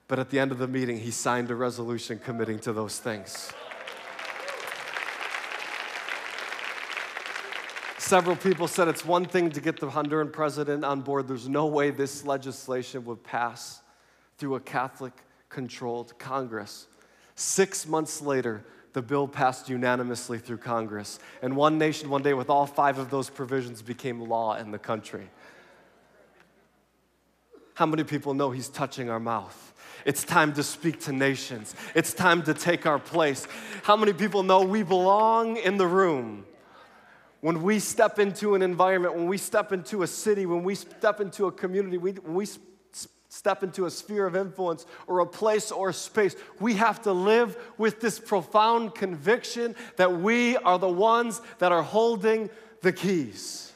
but 0.08 0.18
at 0.18 0.28
the 0.28 0.40
end 0.40 0.50
of 0.50 0.58
the 0.58 0.66
meeting, 0.66 0.98
he 0.98 1.12
signed 1.12 1.52
a 1.52 1.54
resolution 1.54 2.18
committing 2.18 2.58
to 2.58 2.72
those 2.72 2.98
things. 2.98 3.52
Several 7.96 8.34
people 8.34 8.66
said 8.66 8.88
it's 8.88 9.04
one 9.04 9.24
thing 9.24 9.50
to 9.50 9.60
get 9.60 9.78
the 9.78 9.88
Honduran 9.88 10.32
president 10.32 10.84
on 10.84 11.02
board. 11.02 11.28
There's 11.28 11.48
no 11.48 11.66
way 11.66 11.90
this 11.90 12.24
legislation 12.24 13.04
would 13.04 13.22
pass 13.22 13.82
through 14.38 14.56
a 14.56 14.60
Catholic 14.60 15.12
controlled 15.48 16.18
Congress. 16.18 16.88
Six 17.36 17.86
months 17.86 18.20
later, 18.20 18.64
the 18.94 19.02
bill 19.02 19.28
passed 19.28 19.68
unanimously 19.68 20.40
through 20.40 20.58
Congress, 20.58 21.20
and 21.40 21.54
One 21.54 21.78
Nation, 21.78 22.10
One 22.10 22.22
Day, 22.22 22.34
with 22.34 22.50
all 22.50 22.66
five 22.66 22.98
of 22.98 23.10
those 23.10 23.30
provisions, 23.30 23.80
became 23.80 24.28
law 24.28 24.56
in 24.56 24.72
the 24.72 24.78
country. 24.78 25.30
How 27.78 27.86
many 27.86 28.02
people 28.02 28.34
know 28.34 28.50
He's 28.50 28.68
touching 28.68 29.08
our 29.08 29.20
mouth? 29.20 29.72
It's 30.04 30.24
time 30.24 30.52
to 30.54 30.64
speak 30.64 30.98
to 31.02 31.12
nations. 31.12 31.76
It's 31.94 32.12
time 32.12 32.42
to 32.42 32.52
take 32.52 32.86
our 32.86 32.98
place. 32.98 33.46
How 33.84 33.96
many 33.96 34.12
people 34.12 34.42
know 34.42 34.62
we 34.62 34.82
belong 34.82 35.56
in 35.58 35.76
the 35.76 35.86
room? 35.86 36.44
When 37.40 37.62
we 37.62 37.78
step 37.78 38.18
into 38.18 38.56
an 38.56 38.62
environment, 38.62 39.14
when 39.14 39.28
we 39.28 39.38
step 39.38 39.70
into 39.70 40.02
a 40.02 40.08
city, 40.08 40.44
when 40.44 40.64
we 40.64 40.74
step 40.74 41.20
into 41.20 41.46
a 41.46 41.52
community, 41.52 41.98
we, 41.98 42.10
when 42.14 42.34
we 42.34 42.46
step 43.28 43.62
into 43.62 43.86
a 43.86 43.92
sphere 43.92 44.26
of 44.26 44.34
influence 44.34 44.84
or 45.06 45.20
a 45.20 45.26
place 45.26 45.70
or 45.70 45.90
a 45.90 45.94
space, 45.94 46.34
we 46.58 46.74
have 46.74 47.00
to 47.02 47.12
live 47.12 47.56
with 47.78 48.00
this 48.00 48.18
profound 48.18 48.96
conviction 48.96 49.76
that 49.94 50.20
we 50.20 50.56
are 50.56 50.80
the 50.80 50.88
ones 50.88 51.40
that 51.60 51.70
are 51.70 51.84
holding 51.84 52.50
the 52.82 52.92
keys. 52.92 53.67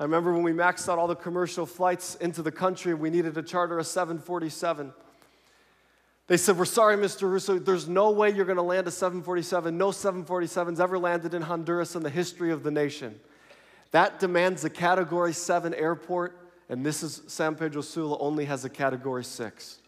I 0.00 0.04
remember 0.04 0.32
when 0.32 0.42
we 0.42 0.52
maxed 0.52 0.90
out 0.90 0.98
all 0.98 1.06
the 1.06 1.14
commercial 1.14 1.66
flights 1.66 2.14
into 2.14 2.40
the 2.40 2.50
country, 2.50 2.90
and 2.92 3.00
we 3.02 3.10
needed 3.10 3.34
to 3.34 3.42
charter 3.42 3.78
a 3.78 3.84
747. 3.84 4.94
They 6.26 6.38
said, 6.38 6.56
We're 6.56 6.64
sorry, 6.64 6.96
Mr. 6.96 7.30
Russo, 7.30 7.58
there's 7.58 7.86
no 7.86 8.10
way 8.10 8.30
you're 8.30 8.46
going 8.46 8.56
to 8.56 8.62
land 8.62 8.86
a 8.86 8.90
747. 8.90 9.76
No 9.76 9.88
747s 9.88 10.80
ever 10.80 10.98
landed 10.98 11.34
in 11.34 11.42
Honduras 11.42 11.96
in 11.96 12.02
the 12.02 12.08
history 12.08 12.50
of 12.50 12.62
the 12.62 12.70
nation. 12.70 13.20
That 13.90 14.18
demands 14.18 14.64
a 14.64 14.70
Category 14.70 15.34
7 15.34 15.74
airport, 15.74 16.34
and 16.70 16.86
this 16.86 17.02
is 17.02 17.20
San 17.26 17.54
Pedro 17.54 17.82
Sula 17.82 18.18
only 18.20 18.46
has 18.46 18.64
a 18.64 18.70
Category 18.70 19.22
6. 19.24 19.80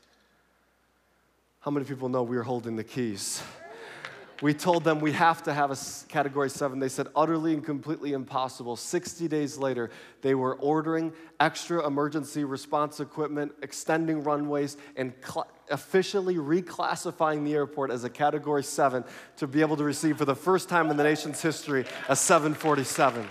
How 1.61 1.71
many 1.71 1.87
people 1.87 2.11
know 2.11 2.23
we 2.23 2.37
are 2.37 2.43
holding 2.43 2.77
the 2.77 2.85
keys? 2.85 3.43
We 4.43 4.55
told 4.55 4.83
them 4.83 4.99
we 4.99 5.13
have 5.13 5.45
to 5.45 5.55
have 5.55 5.71
a 5.71 5.77
category 6.09 6.51
seven. 6.51 6.81
They 6.81 6.89
said 6.89 7.07
utterly 7.15 7.55
and 7.55 7.65
completely 7.65 8.13
impossible. 8.13 8.75
60 8.75 9.29
days 9.29 9.57
later, 9.57 9.89
they 10.21 10.35
were 10.35 10.57
ordering 10.57 11.13
extra 11.39 11.87
emergency 11.87 12.43
response 12.43 12.99
equipment, 12.99 13.53
extending 13.63 14.25
runways, 14.25 14.77
and 14.97 15.13
cl- 15.25 15.47
officially 15.71 16.35
reclassifying 16.35 17.45
the 17.45 17.55
airport 17.55 17.93
as 17.93 18.03
a 18.03 18.11
category 18.11 18.65
seven 18.65 19.05
to 19.37 19.47
be 19.47 19.61
able 19.61 19.77
to 19.77 19.85
receive 19.85 20.19
for 20.19 20.25
the 20.25 20.35
first 20.35 20.69
time 20.69 20.91
in 20.91 20.97
the 20.97 21.05
nation's 21.05 21.41
history 21.41 21.85
a 22.09 22.17
747. 22.17 23.25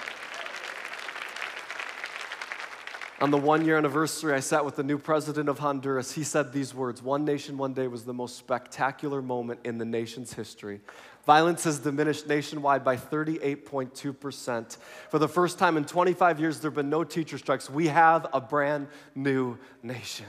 On 3.21 3.29
the 3.29 3.37
one 3.37 3.63
year 3.65 3.77
anniversary, 3.77 4.33
I 4.33 4.39
sat 4.39 4.65
with 4.65 4.75
the 4.75 4.83
new 4.83 4.97
president 4.97 5.47
of 5.47 5.59
Honduras. 5.59 6.11
He 6.11 6.23
said 6.23 6.51
these 6.51 6.73
words 6.73 7.03
One 7.03 7.23
nation, 7.23 7.55
one 7.55 7.73
day 7.73 7.87
was 7.87 8.03
the 8.03 8.15
most 8.15 8.35
spectacular 8.35 9.21
moment 9.21 9.59
in 9.63 9.77
the 9.77 9.85
nation's 9.85 10.33
history. 10.33 10.81
Violence 11.27 11.63
has 11.65 11.77
diminished 11.77 12.27
nationwide 12.27 12.83
by 12.83 12.97
38.2%. 12.97 14.77
For 15.09 15.19
the 15.19 15.27
first 15.27 15.59
time 15.59 15.77
in 15.77 15.85
25 15.85 16.39
years, 16.39 16.59
there 16.59 16.71
have 16.71 16.75
been 16.75 16.89
no 16.89 17.03
teacher 17.03 17.37
strikes. 17.37 17.69
We 17.69 17.89
have 17.89 18.25
a 18.33 18.41
brand 18.41 18.87
new 19.13 19.59
nation. 19.83 20.25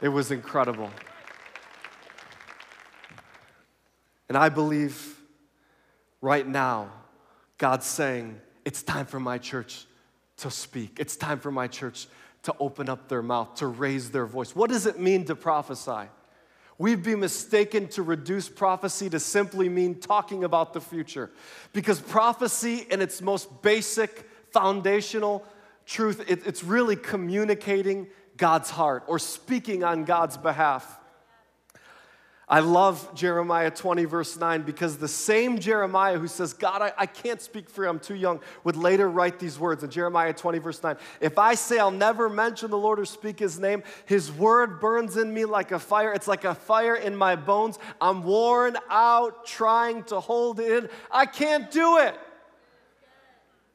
It 0.00 0.08
was 0.08 0.32
incredible. 0.32 0.90
And 4.28 4.36
I 4.36 4.48
believe 4.48 5.16
right 6.20 6.46
now, 6.46 6.90
God's 7.56 7.86
saying, 7.86 8.40
it's 8.64 8.82
time 8.82 9.06
for 9.06 9.20
my 9.20 9.38
church 9.38 9.86
to 10.44 10.50
speak. 10.50 10.98
It's 11.00 11.16
time 11.16 11.40
for 11.40 11.50
my 11.50 11.66
church 11.66 12.06
to 12.42 12.54
open 12.60 12.90
up 12.90 13.08
their 13.08 13.22
mouth, 13.22 13.54
to 13.56 13.66
raise 13.66 14.10
their 14.10 14.26
voice. 14.26 14.54
What 14.54 14.68
does 14.68 14.84
it 14.84 15.00
mean 15.00 15.24
to 15.24 15.34
prophesy? 15.34 16.10
We've 16.76 17.02
been 17.02 17.20
mistaken 17.20 17.88
to 17.88 18.02
reduce 18.02 18.50
prophecy 18.50 19.08
to 19.08 19.18
simply 19.20 19.70
mean 19.70 20.00
talking 20.00 20.44
about 20.44 20.74
the 20.74 20.82
future. 20.82 21.30
Because 21.72 21.98
prophecy, 21.98 22.86
in 22.90 23.00
its 23.00 23.22
most 23.22 23.62
basic, 23.62 24.28
foundational 24.50 25.46
truth, 25.86 26.22
it, 26.28 26.46
it's 26.46 26.62
really 26.62 26.96
communicating 26.96 28.08
God's 28.36 28.68
heart 28.68 29.04
or 29.06 29.18
speaking 29.18 29.82
on 29.82 30.04
God's 30.04 30.36
behalf. 30.36 31.00
I 32.46 32.60
love 32.60 33.14
Jeremiah 33.14 33.70
20, 33.70 34.04
verse 34.04 34.36
9, 34.36 34.62
because 34.62 34.98
the 34.98 35.08
same 35.08 35.58
Jeremiah 35.58 36.18
who 36.18 36.28
says, 36.28 36.52
God, 36.52 36.82
I, 36.82 36.92
I, 36.98 37.06
can't 37.06 37.40
speak 37.40 37.70
for 37.70 37.84
you, 37.84 37.88
I'm 37.88 37.98
too 37.98 38.14
young, 38.14 38.40
would 38.64 38.76
later 38.76 39.08
write 39.08 39.38
these 39.38 39.58
words 39.58 39.82
in 39.82 39.88
Jeremiah 39.88 40.34
20, 40.34 40.58
verse 40.58 40.82
9. 40.82 40.96
If 41.22 41.38
I 41.38 41.54
say 41.54 41.78
I'll 41.78 41.90
never 41.90 42.28
mention 42.28 42.70
the 42.70 42.76
Lord 42.76 43.00
or 43.00 43.06
speak 43.06 43.38
his 43.38 43.58
name, 43.58 43.82
his 44.04 44.30
word 44.30 44.78
burns 44.78 45.16
in 45.16 45.32
me 45.32 45.46
like 45.46 45.72
a 45.72 45.78
fire. 45.78 46.12
It's 46.12 46.28
like 46.28 46.44
a 46.44 46.54
fire 46.54 46.96
in 46.96 47.16
my 47.16 47.34
bones. 47.34 47.78
I'm 47.98 48.22
worn 48.22 48.76
out 48.90 49.46
trying 49.46 50.04
to 50.04 50.20
hold 50.20 50.60
it 50.60 50.84
in. 50.84 50.90
I 51.10 51.24
can't 51.24 51.70
do 51.70 51.96
it. 51.96 52.14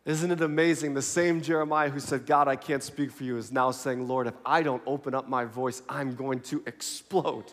Isn't 0.05 0.31
it 0.31 0.41
amazing? 0.41 0.93
The 0.93 1.01
same 1.01 1.41
Jeremiah 1.41 1.89
who 1.89 1.99
said, 1.99 2.25
God, 2.25 2.47
I 2.47 2.55
can't 2.55 2.81
speak 2.81 3.11
for 3.11 3.23
you, 3.23 3.37
is 3.37 3.51
now 3.51 3.71
saying, 3.71 4.07
Lord, 4.07 4.27
if 4.27 4.33
I 4.45 4.63
don't 4.63 4.81
open 4.85 5.13
up 5.13 5.27
my 5.27 5.45
voice, 5.45 5.81
I'm 5.89 6.15
going 6.15 6.39
to 6.41 6.63
explode. 6.65 7.45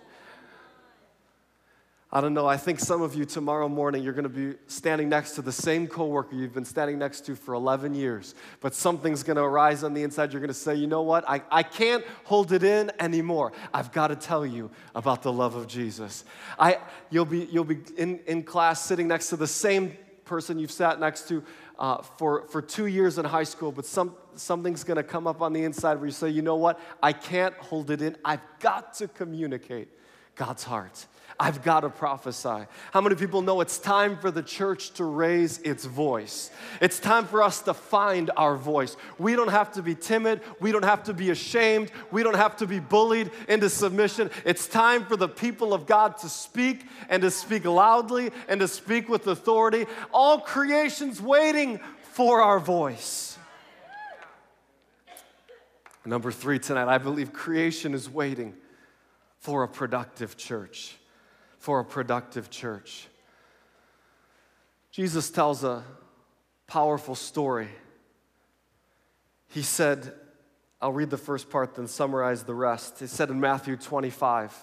I 2.13 2.21
don't 2.21 2.35
know, 2.35 2.47
I 2.47 2.57
think 2.57 2.79
some 2.79 3.03
of 3.03 3.17
you 3.17 3.25
tomorrow 3.25 3.69
morning 3.69 4.05
you're 4.05 4.13
going 4.13 4.23
to 4.23 4.29
be 4.29 4.57
standing 4.69 5.09
next 5.09 5.33
to 5.33 5.43
the 5.43 5.51
same 5.51 5.89
coworker 5.89 6.37
you've 6.37 6.55
been 6.55 6.65
standing 6.65 7.01
next 7.01 7.27
to 7.27 7.35
for 7.35 7.55
11 7.55 7.97
years, 7.97 8.37
but 8.61 8.75
something's 8.75 9.25
going 9.25 9.37
to 9.37 9.43
arise 9.43 9.83
on 9.83 9.93
the 9.93 10.05
inside. 10.05 10.33
You're 10.33 10.41
going 10.41 10.49
to 10.49 10.55
say, 10.55 10.77
you 10.77 10.87
know 10.87 11.03
what? 11.03 11.29
I, 11.29 11.43
I 11.51 11.65
can't 11.65 12.05
hold 12.23 12.53
it 12.53 12.63
in 12.63 12.93
anymore. 13.01 13.53
I've 13.75 13.91
got 13.91 14.09
to 14.09 14.17
tell 14.17 14.47
you 14.47 14.71
about 14.95 15.23
the 15.23 15.33
love 15.33 15.57
of 15.57 15.67
Jesus. 15.67 16.25
I, 16.59 16.79
you'll 17.11 17.25
be, 17.25 17.49
you'll 17.51 17.65
be 17.65 17.79
in, 17.97 18.21
in 18.27 18.45
class 18.45 18.85
sitting 18.85 19.09
next 19.09 19.31
to 19.31 19.37
the 19.37 19.49
same 19.49 19.97
person 20.25 20.61
you've 20.61 20.71
sat 20.71 21.01
next 21.01 21.27
to 21.29 21.43
uh, 21.79 22.03
for, 22.03 22.47
for 22.49 22.63
two 22.63 22.87
years 22.87 23.19
in 23.19 23.25
high 23.25 23.45
school, 23.45 23.73
but 23.73 23.85
some, 23.85 24.15
something's 24.37 24.85
going 24.85 24.97
to 24.97 25.03
come 25.03 25.27
up 25.27 25.43
on 25.43 25.53
the 25.53 25.65
inside 25.65 25.97
where 25.97 26.07
you 26.07 26.13
say, 26.13 26.29
you 26.29 26.43
know 26.43 26.57
what? 26.57 26.79
I 27.03 27.13
can't 27.13 27.55
hold 27.57 27.91
it 27.91 28.01
in. 28.01 28.17
I've 28.25 28.41
got 28.61 28.95
to 28.95 29.09
communicate 29.09 29.89
God's 30.37 30.63
heart. 30.63 31.07
I've 31.39 31.63
got 31.63 31.81
to 31.81 31.91
prophesy. 31.91 32.67
How 32.93 33.01
many 33.03 33.15
people 33.15 33.43
know 33.43 33.61
it's 33.61 33.79
time 33.79 34.17
for 34.17 34.31
the 34.31 34.43
church 34.43 34.93
to 34.93 35.05
raise 35.05 35.59
its 35.59 35.85
voice? 35.85 36.51
It's 36.81 36.99
time 36.99 37.27
for 37.27 37.43
us 37.43 37.61
to 37.63 37.75
find 37.75 38.31
our 38.39 38.57
voice. 38.57 38.97
We 39.19 39.37
don't 39.37 39.51
have 39.51 39.73
to 39.73 39.83
be 39.83 39.95
timid. 39.95 40.41
We 40.61 40.73
don't 40.73 40.85
have 40.85 41.05
to 41.05 41.15
be 41.15 41.29
ashamed. 41.31 41.91
We 42.11 42.23
don't 42.23 42.37
have 42.37 42.57
to 42.59 42.67
be 42.67 42.81
bullied 42.81 43.31
into 43.49 43.69
submission. 43.69 44.31
It's 44.47 44.67
time 44.67 45.05
for 45.05 45.17
the 45.17 45.29
people 45.29 45.75
of 45.75 45.87
God 45.87 46.17
to 46.19 46.29
speak 46.31 46.87
and 47.11 47.21
to 47.23 47.31
speak 47.31 47.67
loudly 47.67 48.31
and 48.49 48.61
to 48.61 48.69
speak 48.69 49.09
with 49.09 49.27
authority. 49.27 49.87
All 50.13 50.41
creation's 50.41 51.21
waiting 51.21 51.81
for 52.13 52.41
our 52.41 52.59
voice. 52.59 53.37
Number 56.07 56.33
three 56.33 56.61
tonight, 56.61 56.89
I 56.89 56.97
believe 56.97 57.33
creation 57.35 57.93
is 57.93 58.09
waiting 58.09 58.55
for 59.41 59.65
a 59.65 59.69
productive 59.69 60.37
church 60.37 60.97
for 61.67 61.81
a 61.81 61.85
productive 61.85 62.49
church. 62.49 63.09
Jesus 64.93 65.31
tells 65.31 65.65
a 65.65 65.83
powerful 66.69 67.17
story. 67.17 67.67
He 69.49 69.63
said, 69.63 70.13
I'll 70.81 70.93
read 70.93 71.11
the 71.11 71.17
first 71.17 71.51
part, 71.51 71.75
then 71.75 71.89
summarize 71.89 72.45
the 72.45 72.55
rest. 72.55 73.01
He 73.01 73.09
said 73.09 73.31
in 73.31 73.41
Matthew 73.41 73.77
25, 73.77 74.57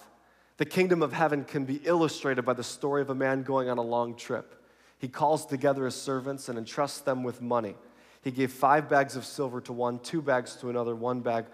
the 0.56 0.64
kingdom 0.64 1.02
of 1.02 1.12
heaven 1.12 1.44
can 1.44 1.66
be 1.66 1.78
illustrated 1.84 2.46
by 2.46 2.54
the 2.54 2.64
story 2.64 3.02
of 3.02 3.10
a 3.10 3.14
man 3.14 3.42
going 3.42 3.68
on 3.68 3.76
a 3.76 3.82
long 3.82 4.16
trip. 4.16 4.64
He 4.96 5.08
calls 5.08 5.44
together 5.44 5.84
his 5.84 5.94
servants 5.94 6.48
and 6.48 6.56
entrusts 6.56 7.00
them 7.00 7.22
with 7.22 7.42
money. 7.42 7.74
He 8.22 8.30
gave 8.30 8.50
five 8.50 8.88
bags 8.88 9.14
of 9.14 9.26
silver 9.26 9.60
to 9.60 9.74
one, 9.74 9.98
two 9.98 10.22
bags 10.22 10.56
to 10.62 10.70
another, 10.70 10.96
one 10.96 11.20
bag 11.20 11.44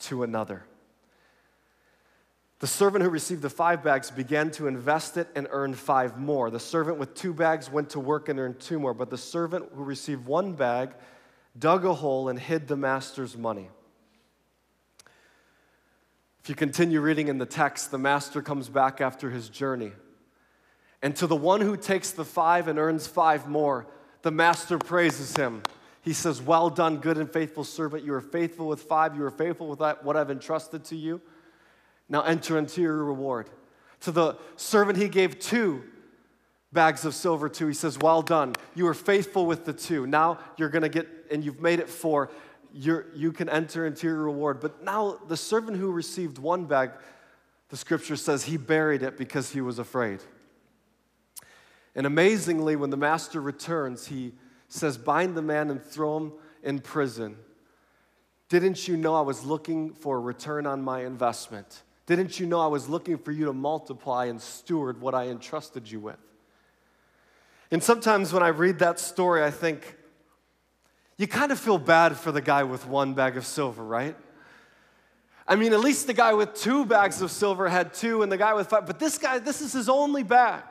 to 0.00 0.24
another. 0.24 0.64
The 2.58 2.66
servant 2.66 3.04
who 3.04 3.10
received 3.10 3.42
the 3.42 3.50
five 3.50 3.82
bags 3.82 4.10
began 4.10 4.50
to 4.52 4.66
invest 4.66 5.18
it 5.18 5.28
and 5.34 5.46
earned 5.50 5.76
five 5.76 6.18
more. 6.18 6.50
The 6.50 6.60
servant 6.60 6.96
with 6.98 7.14
two 7.14 7.34
bags 7.34 7.70
went 7.70 7.90
to 7.90 8.00
work 8.00 8.30
and 8.30 8.40
earned 8.40 8.60
two 8.60 8.80
more. 8.80 8.94
But 8.94 9.10
the 9.10 9.18
servant 9.18 9.66
who 9.74 9.84
received 9.84 10.24
one 10.24 10.54
bag 10.54 10.94
dug 11.58 11.84
a 11.84 11.92
hole 11.92 12.28
and 12.30 12.38
hid 12.38 12.66
the 12.66 12.76
master's 12.76 13.36
money. 13.36 13.68
If 16.42 16.48
you 16.48 16.54
continue 16.54 17.00
reading 17.00 17.28
in 17.28 17.38
the 17.38 17.46
text, 17.46 17.90
the 17.90 17.98
master 17.98 18.40
comes 18.40 18.68
back 18.68 19.00
after 19.00 19.30
his 19.30 19.48
journey. 19.48 19.92
And 21.02 21.14
to 21.16 21.26
the 21.26 21.36
one 21.36 21.60
who 21.60 21.76
takes 21.76 22.12
the 22.12 22.24
five 22.24 22.68
and 22.68 22.78
earns 22.78 23.06
five 23.06 23.48
more, 23.48 23.86
the 24.22 24.30
master 24.30 24.78
praises 24.78 25.36
him. 25.36 25.62
He 26.00 26.14
says, 26.14 26.40
Well 26.40 26.70
done, 26.70 26.98
good 26.98 27.18
and 27.18 27.30
faithful 27.30 27.64
servant. 27.64 28.04
You 28.04 28.14
are 28.14 28.20
faithful 28.20 28.68
with 28.68 28.82
five, 28.82 29.14
you 29.14 29.24
are 29.24 29.30
faithful 29.30 29.68
with 29.68 29.80
what 29.80 30.16
I've 30.16 30.30
entrusted 30.30 30.84
to 30.84 30.96
you. 30.96 31.20
Now 32.08 32.22
enter 32.22 32.58
into 32.58 32.80
your 32.80 33.04
reward. 33.04 33.50
To 34.00 34.12
the 34.12 34.36
servant 34.56 34.98
he 34.98 35.08
gave 35.08 35.38
two 35.38 35.82
bags 36.72 37.04
of 37.04 37.14
silver 37.14 37.48
to, 37.48 37.66
he 37.66 37.74
says, 37.74 37.98
Well 37.98 38.22
done. 38.22 38.54
You 38.74 38.84
were 38.84 38.94
faithful 38.94 39.46
with 39.46 39.64
the 39.64 39.72
two. 39.72 40.06
Now 40.06 40.38
you're 40.56 40.68
going 40.68 40.82
to 40.82 40.88
get, 40.88 41.08
and 41.30 41.44
you've 41.44 41.60
made 41.60 41.80
it 41.80 41.88
four. 41.88 42.30
You're, 42.72 43.06
you 43.14 43.32
can 43.32 43.48
enter 43.48 43.86
into 43.86 44.06
your 44.06 44.22
reward. 44.22 44.60
But 44.60 44.84
now 44.84 45.18
the 45.26 45.36
servant 45.36 45.78
who 45.78 45.90
received 45.90 46.38
one 46.38 46.66
bag, 46.66 46.90
the 47.70 47.76
scripture 47.76 48.16
says 48.16 48.44
he 48.44 48.56
buried 48.56 49.02
it 49.02 49.16
because 49.16 49.50
he 49.50 49.60
was 49.60 49.78
afraid. 49.78 50.20
And 51.94 52.06
amazingly, 52.06 52.76
when 52.76 52.90
the 52.90 52.96
master 52.96 53.40
returns, 53.40 54.06
he 54.08 54.34
says, 54.68 54.98
Bind 54.98 55.36
the 55.36 55.42
man 55.42 55.70
and 55.70 55.82
throw 55.82 56.18
him 56.18 56.32
in 56.62 56.80
prison. 56.80 57.36
Didn't 58.48 58.86
you 58.86 58.96
know 58.96 59.14
I 59.14 59.22
was 59.22 59.44
looking 59.44 59.92
for 59.94 60.18
a 60.18 60.20
return 60.20 60.66
on 60.66 60.82
my 60.82 61.04
investment? 61.04 61.82
Didn't 62.06 62.38
you 62.38 62.46
know 62.46 62.60
I 62.60 62.68
was 62.68 62.88
looking 62.88 63.18
for 63.18 63.32
you 63.32 63.46
to 63.46 63.52
multiply 63.52 64.26
and 64.26 64.40
steward 64.40 65.00
what 65.00 65.14
I 65.14 65.28
entrusted 65.28 65.90
you 65.90 66.00
with? 66.00 66.18
And 67.70 67.82
sometimes 67.82 68.32
when 68.32 68.44
I 68.44 68.48
read 68.48 68.78
that 68.78 69.00
story, 69.00 69.42
I 69.42 69.50
think, 69.50 69.96
you 71.18 71.26
kind 71.26 71.50
of 71.50 71.58
feel 71.58 71.78
bad 71.78 72.16
for 72.16 72.30
the 72.30 72.40
guy 72.40 72.62
with 72.62 72.86
one 72.86 73.14
bag 73.14 73.36
of 73.36 73.44
silver, 73.44 73.82
right? 73.82 74.16
I 75.48 75.56
mean, 75.56 75.72
at 75.72 75.80
least 75.80 76.06
the 76.06 76.14
guy 76.14 76.34
with 76.34 76.54
two 76.54 76.84
bags 76.84 77.22
of 77.22 77.30
silver 77.30 77.68
had 77.68 77.94
two, 77.94 78.22
and 78.22 78.30
the 78.30 78.36
guy 78.36 78.54
with 78.54 78.68
five, 78.68 78.86
but 78.86 78.98
this 78.98 79.16
guy, 79.16 79.38
this 79.38 79.60
is 79.60 79.72
his 79.72 79.88
only 79.88 80.22
bag. 80.22 80.62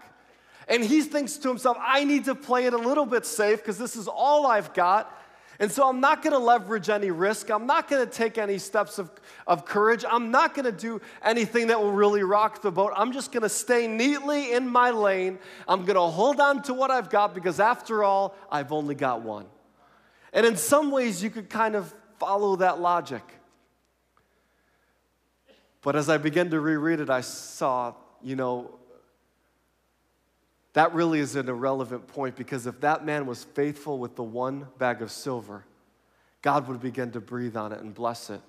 And 0.67 0.83
he 0.83 1.01
thinks 1.01 1.37
to 1.37 1.47
himself, 1.47 1.77
I 1.79 2.03
need 2.03 2.25
to 2.25 2.35
play 2.35 2.65
it 2.65 2.73
a 2.73 2.77
little 2.77 3.05
bit 3.05 3.25
safe 3.25 3.59
because 3.59 3.77
this 3.77 3.95
is 3.95 4.07
all 4.07 4.47
I've 4.47 4.73
got. 4.73 5.11
And 5.59 5.71
so 5.71 5.87
I'm 5.87 6.01
not 6.01 6.21
going 6.21 6.33
to 6.33 6.39
leverage 6.39 6.89
any 6.89 7.11
risk. 7.11 7.49
I'm 7.49 7.65
not 7.65 7.89
going 7.89 8.05
to 8.05 8.11
take 8.11 8.37
any 8.37 8.57
steps 8.57 8.99
of, 8.99 9.09
of 9.47 9.65
courage. 9.65 10.03
I'm 10.09 10.29
not 10.29 10.53
going 10.53 10.65
to 10.65 10.71
do 10.71 10.99
anything 11.23 11.67
that 11.67 11.79
will 11.79 11.93
really 11.93 12.23
rock 12.23 12.61
the 12.61 12.71
boat. 12.71 12.91
I'm 12.95 13.13
just 13.13 13.31
going 13.31 13.43
to 13.43 13.49
stay 13.49 13.87
neatly 13.87 14.53
in 14.53 14.67
my 14.67 14.91
lane. 14.91 15.39
I'm 15.67 15.85
going 15.85 15.95
to 15.95 16.01
hold 16.01 16.41
on 16.41 16.61
to 16.63 16.73
what 16.73 16.91
I've 16.91 17.09
got 17.09 17.33
because, 17.33 17.59
after 17.59 18.03
all, 18.03 18.35
I've 18.51 18.71
only 18.73 18.95
got 18.95 19.21
one. 19.21 19.45
And 20.33 20.45
in 20.45 20.57
some 20.57 20.91
ways, 20.91 21.23
you 21.23 21.29
could 21.29 21.49
kind 21.49 21.75
of 21.75 21.93
follow 22.19 22.57
that 22.57 22.81
logic. 22.81 23.23
But 25.81 25.95
as 25.95 26.09
I 26.09 26.17
began 26.17 26.49
to 26.49 26.59
reread 26.59 26.99
it, 26.99 27.09
I 27.09 27.21
saw, 27.21 27.93
you 28.21 28.35
know, 28.35 28.79
that 30.75 30.93
really 30.93 31.19
is 31.19 31.37
an 31.37 31.47
irrelevant 31.47 32.05
point 32.07 32.35
because 32.35 32.67
if 32.67 32.81
that 32.81 33.05
man 33.05 33.25
was 33.25 33.45
faithful 33.45 33.97
with 33.97 34.17
the 34.17 34.23
one 34.23 34.67
bag 34.77 35.01
of 35.01 35.09
silver, 35.09 35.63
God 36.41 36.67
would 36.67 36.81
begin 36.81 37.11
to 37.11 37.21
breathe 37.21 37.55
on 37.55 37.71
it 37.71 37.79
and 37.79 37.95
bless 37.95 38.29
it, 38.29 38.41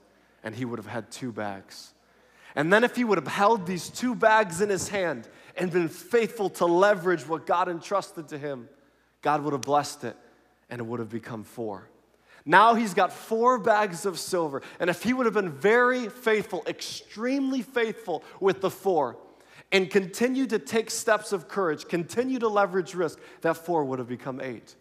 and 0.42 0.52
he 0.52 0.64
would 0.64 0.80
have 0.80 0.88
had 0.88 1.10
two 1.12 1.30
bags. 1.30 1.94
And 2.56 2.72
then, 2.72 2.82
if 2.82 2.96
he 2.96 3.04
would 3.04 3.18
have 3.18 3.28
held 3.28 3.64
these 3.64 3.88
two 3.88 4.14
bags 4.14 4.60
in 4.60 4.70
his 4.70 4.88
hand 4.88 5.28
and 5.56 5.70
been 5.70 5.88
faithful 5.88 6.50
to 6.50 6.66
leverage 6.66 7.28
what 7.28 7.46
God 7.46 7.68
entrusted 7.68 8.28
to 8.28 8.38
him, 8.38 8.68
God 9.22 9.42
would 9.42 9.52
have 9.52 9.62
blessed 9.62 10.04
it 10.04 10.16
and 10.68 10.80
it 10.80 10.84
would 10.84 10.98
have 10.98 11.10
become 11.10 11.44
four. 11.44 11.88
Now 12.44 12.74
he's 12.74 12.92
got 12.92 13.12
four 13.12 13.58
bags 13.58 14.04
of 14.04 14.18
silver. 14.18 14.62
And 14.80 14.90
if 14.90 15.02
he 15.02 15.12
would 15.12 15.26
have 15.26 15.34
been 15.34 15.52
very 15.52 16.08
faithful, 16.08 16.64
extremely 16.66 17.62
faithful 17.62 18.24
with 18.40 18.60
the 18.60 18.70
four, 18.70 19.16
and 19.72 19.90
continue 19.90 20.46
to 20.46 20.58
take 20.58 20.90
steps 20.90 21.32
of 21.32 21.48
courage, 21.48 21.88
continue 21.88 22.38
to 22.38 22.48
leverage 22.48 22.94
risk, 22.94 23.18
that 23.40 23.56
four 23.56 23.84
would 23.84 23.98
have 23.98 24.08
become 24.08 24.40
eight. 24.40 24.74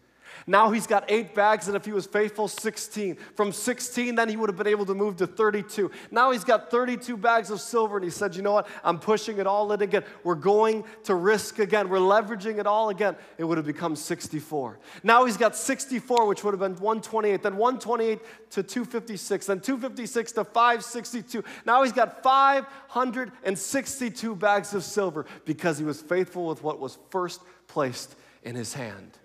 Now 0.46 0.70
he's 0.70 0.86
got 0.86 1.04
eight 1.08 1.34
bags, 1.34 1.66
and 1.66 1.76
if 1.76 1.84
he 1.84 1.92
was 1.92 2.06
faithful, 2.06 2.48
16. 2.48 3.16
From 3.34 3.52
16, 3.52 4.14
then 4.14 4.28
he 4.28 4.36
would 4.36 4.48
have 4.48 4.56
been 4.56 4.66
able 4.66 4.86
to 4.86 4.94
move 4.94 5.16
to 5.16 5.26
32. 5.26 5.90
Now 6.10 6.30
he's 6.30 6.44
got 6.44 6.70
32 6.70 7.16
bags 7.16 7.50
of 7.50 7.60
silver, 7.60 7.96
and 7.96 8.04
he 8.04 8.10
said, 8.10 8.36
You 8.36 8.42
know 8.42 8.52
what? 8.52 8.68
I'm 8.84 8.98
pushing 8.98 9.38
it 9.38 9.46
all 9.46 9.72
in 9.72 9.82
again. 9.82 10.04
We're 10.22 10.36
going 10.36 10.84
to 11.04 11.14
risk 11.14 11.58
again. 11.58 11.88
We're 11.88 11.98
leveraging 11.98 12.58
it 12.58 12.66
all 12.66 12.90
again. 12.90 13.16
It 13.38 13.44
would 13.44 13.56
have 13.56 13.66
become 13.66 13.96
64. 13.96 14.78
Now 15.02 15.24
he's 15.24 15.36
got 15.36 15.56
64, 15.56 16.26
which 16.26 16.44
would 16.44 16.52
have 16.52 16.60
been 16.60 16.76
128, 16.76 17.42
then 17.42 17.56
128 17.56 18.20
to 18.50 18.62
256, 18.62 19.46
then 19.46 19.60
256 19.60 20.32
to 20.32 20.44
562. 20.44 21.42
Now 21.64 21.82
he's 21.82 21.92
got 21.92 22.22
562 22.22 24.36
bags 24.36 24.74
of 24.74 24.84
silver 24.84 25.26
because 25.44 25.78
he 25.78 25.84
was 25.84 26.00
faithful 26.00 26.46
with 26.46 26.62
what 26.62 26.78
was 26.78 26.98
first 27.10 27.40
placed 27.66 28.14
in 28.42 28.54
his 28.54 28.74
hand. 28.74 29.18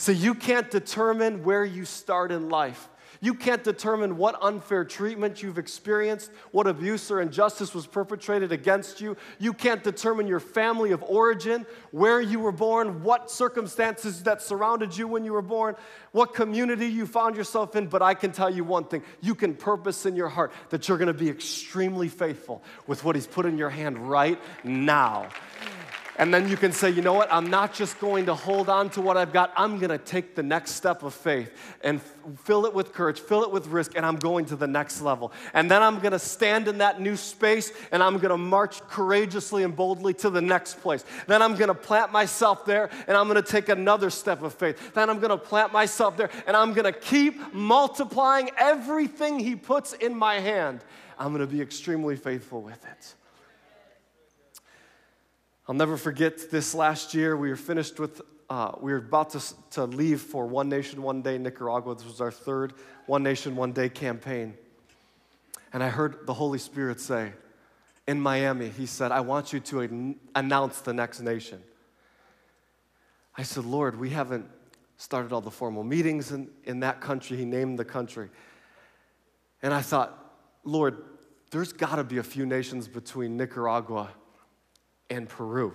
So 0.00 0.12
you 0.12 0.34
can't 0.34 0.70
determine 0.70 1.44
where 1.44 1.62
you 1.62 1.84
start 1.84 2.32
in 2.32 2.48
life. 2.48 2.88
You 3.20 3.34
can't 3.34 3.62
determine 3.62 4.16
what 4.16 4.38
unfair 4.40 4.82
treatment 4.82 5.42
you've 5.42 5.58
experienced, 5.58 6.30
what 6.52 6.66
abuse 6.66 7.10
or 7.10 7.20
injustice 7.20 7.74
was 7.74 7.86
perpetrated 7.86 8.50
against 8.50 9.02
you. 9.02 9.18
You 9.38 9.52
can't 9.52 9.84
determine 9.84 10.26
your 10.26 10.40
family 10.40 10.92
of 10.92 11.02
origin, 11.02 11.66
where 11.90 12.18
you 12.18 12.40
were 12.40 12.50
born, 12.50 13.02
what 13.02 13.30
circumstances 13.30 14.22
that 14.22 14.40
surrounded 14.40 14.96
you 14.96 15.06
when 15.06 15.22
you 15.22 15.34
were 15.34 15.42
born, 15.42 15.76
what 16.12 16.32
community 16.32 16.86
you 16.86 17.04
found 17.04 17.36
yourself 17.36 17.76
in. 17.76 17.86
But 17.86 18.00
I 18.00 18.14
can 18.14 18.32
tell 18.32 18.48
you 18.48 18.64
one 18.64 18.84
thing 18.84 19.02
you 19.20 19.34
can 19.34 19.54
purpose 19.54 20.06
in 20.06 20.16
your 20.16 20.30
heart 20.30 20.50
that 20.70 20.88
you're 20.88 20.96
going 20.96 21.08
to 21.08 21.12
be 21.12 21.28
extremely 21.28 22.08
faithful 22.08 22.62
with 22.86 23.04
what 23.04 23.16
He's 23.16 23.26
put 23.26 23.44
in 23.44 23.58
your 23.58 23.68
hand 23.68 23.98
right 23.98 24.40
now. 24.64 25.28
And 26.20 26.34
then 26.34 26.50
you 26.50 26.56
can 26.58 26.70
say, 26.70 26.90
you 26.90 27.00
know 27.00 27.14
what? 27.14 27.32
I'm 27.32 27.48
not 27.48 27.72
just 27.72 27.98
going 27.98 28.26
to 28.26 28.34
hold 28.34 28.68
on 28.68 28.90
to 28.90 29.00
what 29.00 29.16
I've 29.16 29.32
got. 29.32 29.54
I'm 29.56 29.78
going 29.78 29.88
to 29.88 29.96
take 29.96 30.34
the 30.34 30.42
next 30.42 30.72
step 30.72 31.02
of 31.02 31.14
faith 31.14 31.50
and 31.82 31.98
fill 32.44 32.66
it 32.66 32.74
with 32.74 32.92
courage, 32.92 33.18
fill 33.18 33.42
it 33.42 33.50
with 33.50 33.68
risk, 33.68 33.92
and 33.96 34.04
I'm 34.04 34.16
going 34.16 34.44
to 34.46 34.56
the 34.56 34.66
next 34.66 35.00
level. 35.00 35.32
And 35.54 35.70
then 35.70 35.82
I'm 35.82 35.98
going 35.98 36.12
to 36.12 36.18
stand 36.18 36.68
in 36.68 36.76
that 36.76 37.00
new 37.00 37.16
space 37.16 37.72
and 37.90 38.02
I'm 38.02 38.18
going 38.18 38.32
to 38.32 38.36
march 38.36 38.86
courageously 38.88 39.62
and 39.62 39.74
boldly 39.74 40.12
to 40.12 40.28
the 40.28 40.42
next 40.42 40.82
place. 40.82 41.06
Then 41.26 41.40
I'm 41.40 41.56
going 41.56 41.68
to 41.68 41.74
plant 41.74 42.12
myself 42.12 42.66
there 42.66 42.90
and 43.08 43.16
I'm 43.16 43.26
going 43.26 43.42
to 43.42 43.50
take 43.50 43.70
another 43.70 44.10
step 44.10 44.42
of 44.42 44.52
faith. 44.52 44.92
Then 44.92 45.08
I'm 45.08 45.20
going 45.20 45.30
to 45.30 45.38
plant 45.38 45.72
myself 45.72 46.18
there 46.18 46.28
and 46.46 46.54
I'm 46.54 46.74
going 46.74 46.84
to 46.84 47.00
keep 47.00 47.54
multiplying 47.54 48.50
everything 48.58 49.38
He 49.38 49.56
puts 49.56 49.94
in 49.94 50.14
my 50.14 50.34
hand. 50.34 50.84
I'm 51.18 51.28
going 51.28 51.40
to 51.40 51.50
be 51.50 51.62
extremely 51.62 52.16
faithful 52.16 52.60
with 52.60 52.84
it. 52.84 53.14
I'll 55.70 55.76
never 55.76 55.96
forget 55.96 56.50
this 56.50 56.74
last 56.74 57.14
year. 57.14 57.36
We 57.36 57.48
were 57.48 57.54
finished 57.54 58.00
with, 58.00 58.22
uh, 58.48 58.72
we 58.80 58.90
were 58.90 58.98
about 58.98 59.30
to, 59.30 59.54
to 59.70 59.84
leave 59.84 60.20
for 60.20 60.44
One 60.44 60.68
Nation, 60.68 61.00
One 61.00 61.22
Day 61.22 61.38
Nicaragua. 61.38 61.94
This 61.94 62.06
was 62.06 62.20
our 62.20 62.32
third 62.32 62.72
One 63.06 63.22
Nation, 63.22 63.54
One 63.54 63.70
Day 63.70 63.88
campaign. 63.88 64.54
And 65.72 65.80
I 65.80 65.88
heard 65.88 66.26
the 66.26 66.34
Holy 66.34 66.58
Spirit 66.58 66.98
say, 66.98 67.34
in 68.08 68.20
Miami, 68.20 68.68
He 68.70 68.84
said, 68.84 69.12
I 69.12 69.20
want 69.20 69.52
you 69.52 69.60
to 69.60 69.82
an- 69.82 70.16
announce 70.34 70.80
the 70.80 70.92
next 70.92 71.20
nation. 71.20 71.62
I 73.38 73.44
said, 73.44 73.64
Lord, 73.64 73.96
we 73.96 74.10
haven't 74.10 74.46
started 74.96 75.32
all 75.32 75.40
the 75.40 75.52
formal 75.52 75.84
meetings 75.84 76.32
in, 76.32 76.50
in 76.64 76.80
that 76.80 77.00
country. 77.00 77.36
He 77.36 77.44
named 77.44 77.78
the 77.78 77.84
country. 77.84 78.28
And 79.62 79.72
I 79.72 79.82
thought, 79.82 80.18
Lord, 80.64 80.96
there's 81.52 81.72
got 81.72 81.94
to 81.94 82.02
be 82.02 82.18
a 82.18 82.24
few 82.24 82.44
nations 82.44 82.88
between 82.88 83.36
Nicaragua 83.36 84.10
and 85.10 85.28
Peru. 85.28 85.74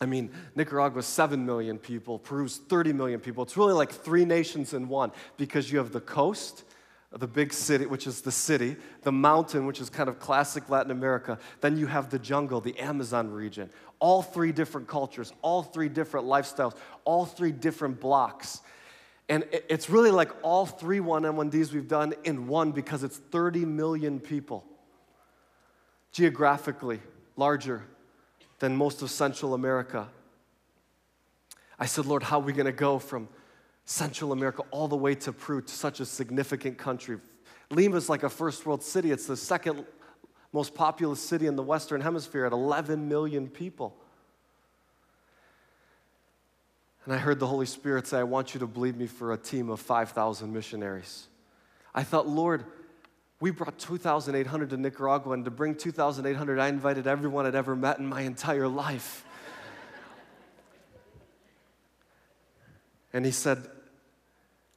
I 0.00 0.06
mean, 0.06 0.30
Nicaragua's 0.54 1.06
7 1.06 1.46
million 1.46 1.78
people, 1.78 2.18
Peru's 2.18 2.58
30 2.58 2.92
million 2.92 3.20
people. 3.20 3.42
It's 3.42 3.56
really 3.56 3.72
like 3.72 3.90
three 3.90 4.24
nations 4.24 4.74
in 4.74 4.88
one 4.88 5.12
because 5.36 5.70
you 5.72 5.78
have 5.78 5.92
the 5.92 6.00
coast, 6.00 6.64
the 7.10 7.28
big 7.28 7.52
city, 7.52 7.86
which 7.86 8.06
is 8.06 8.20
the 8.20 8.32
city, 8.32 8.76
the 9.02 9.12
mountain, 9.12 9.66
which 9.66 9.80
is 9.80 9.88
kind 9.88 10.08
of 10.08 10.18
classic 10.18 10.68
Latin 10.68 10.90
America. 10.90 11.38
Then 11.60 11.78
you 11.78 11.86
have 11.86 12.10
the 12.10 12.18
jungle, 12.18 12.60
the 12.60 12.78
Amazon 12.78 13.30
region. 13.30 13.70
All 14.00 14.20
three 14.20 14.52
different 14.52 14.88
cultures, 14.88 15.32
all 15.42 15.62
three 15.62 15.88
different 15.88 16.26
lifestyles, 16.26 16.74
all 17.04 17.24
three 17.24 17.52
different 17.52 18.00
blocks. 18.00 18.60
And 19.28 19.44
it's 19.70 19.88
really 19.88 20.10
like 20.10 20.30
all 20.42 20.66
three 20.66 20.98
1M1Ds 20.98 21.72
we've 21.72 21.88
done 21.88 22.14
in 22.24 22.46
one 22.46 22.72
because 22.72 23.04
it's 23.04 23.16
30 23.16 23.64
million 23.64 24.20
people. 24.20 24.64
Geographically 26.12 27.00
larger 27.36 27.84
than 28.64 28.74
most 28.74 29.02
of 29.02 29.10
Central 29.10 29.52
America. 29.52 30.08
I 31.78 31.84
said, 31.84 32.06
Lord, 32.06 32.22
how 32.22 32.38
are 32.38 32.42
we 32.42 32.54
going 32.54 32.64
to 32.64 32.72
go 32.72 32.98
from 32.98 33.28
Central 33.84 34.32
America 34.32 34.62
all 34.70 34.88
the 34.88 34.96
way 34.96 35.14
to 35.16 35.34
Peru, 35.34 35.60
to 35.60 35.74
such 35.74 36.00
a 36.00 36.06
significant 36.06 36.78
country? 36.78 37.18
Lima 37.70 37.96
is 37.96 38.08
like 38.08 38.22
a 38.22 38.30
first 38.30 38.64
world 38.64 38.82
city. 38.82 39.10
It's 39.10 39.26
the 39.26 39.36
second 39.36 39.84
most 40.50 40.74
populous 40.74 41.20
city 41.20 41.46
in 41.46 41.56
the 41.56 41.62
Western 41.62 42.00
Hemisphere 42.00 42.46
at 42.46 42.52
11 42.52 43.06
million 43.06 43.48
people. 43.48 43.94
And 47.04 47.12
I 47.12 47.18
heard 47.18 47.38
the 47.38 47.46
Holy 47.46 47.66
Spirit 47.66 48.06
say, 48.06 48.18
I 48.18 48.22
want 48.22 48.54
you 48.54 48.60
to 48.60 48.66
believe 48.66 48.96
me 48.96 49.06
for 49.06 49.34
a 49.34 49.36
team 49.36 49.68
of 49.68 49.78
5,000 49.78 50.50
missionaries. 50.50 51.26
I 51.94 52.02
thought, 52.02 52.26
Lord, 52.26 52.64
we 53.44 53.50
brought 53.50 53.78
2,800 53.78 54.70
to 54.70 54.78
Nicaragua, 54.78 55.34
and 55.34 55.44
to 55.44 55.50
bring 55.50 55.74
2,800, 55.74 56.58
I 56.58 56.68
invited 56.68 57.06
everyone 57.06 57.44
I'd 57.44 57.54
ever 57.54 57.76
met 57.76 57.98
in 57.98 58.06
my 58.06 58.22
entire 58.22 58.66
life. 58.66 59.26
and 63.12 63.22
he 63.22 63.30
said, 63.30 63.68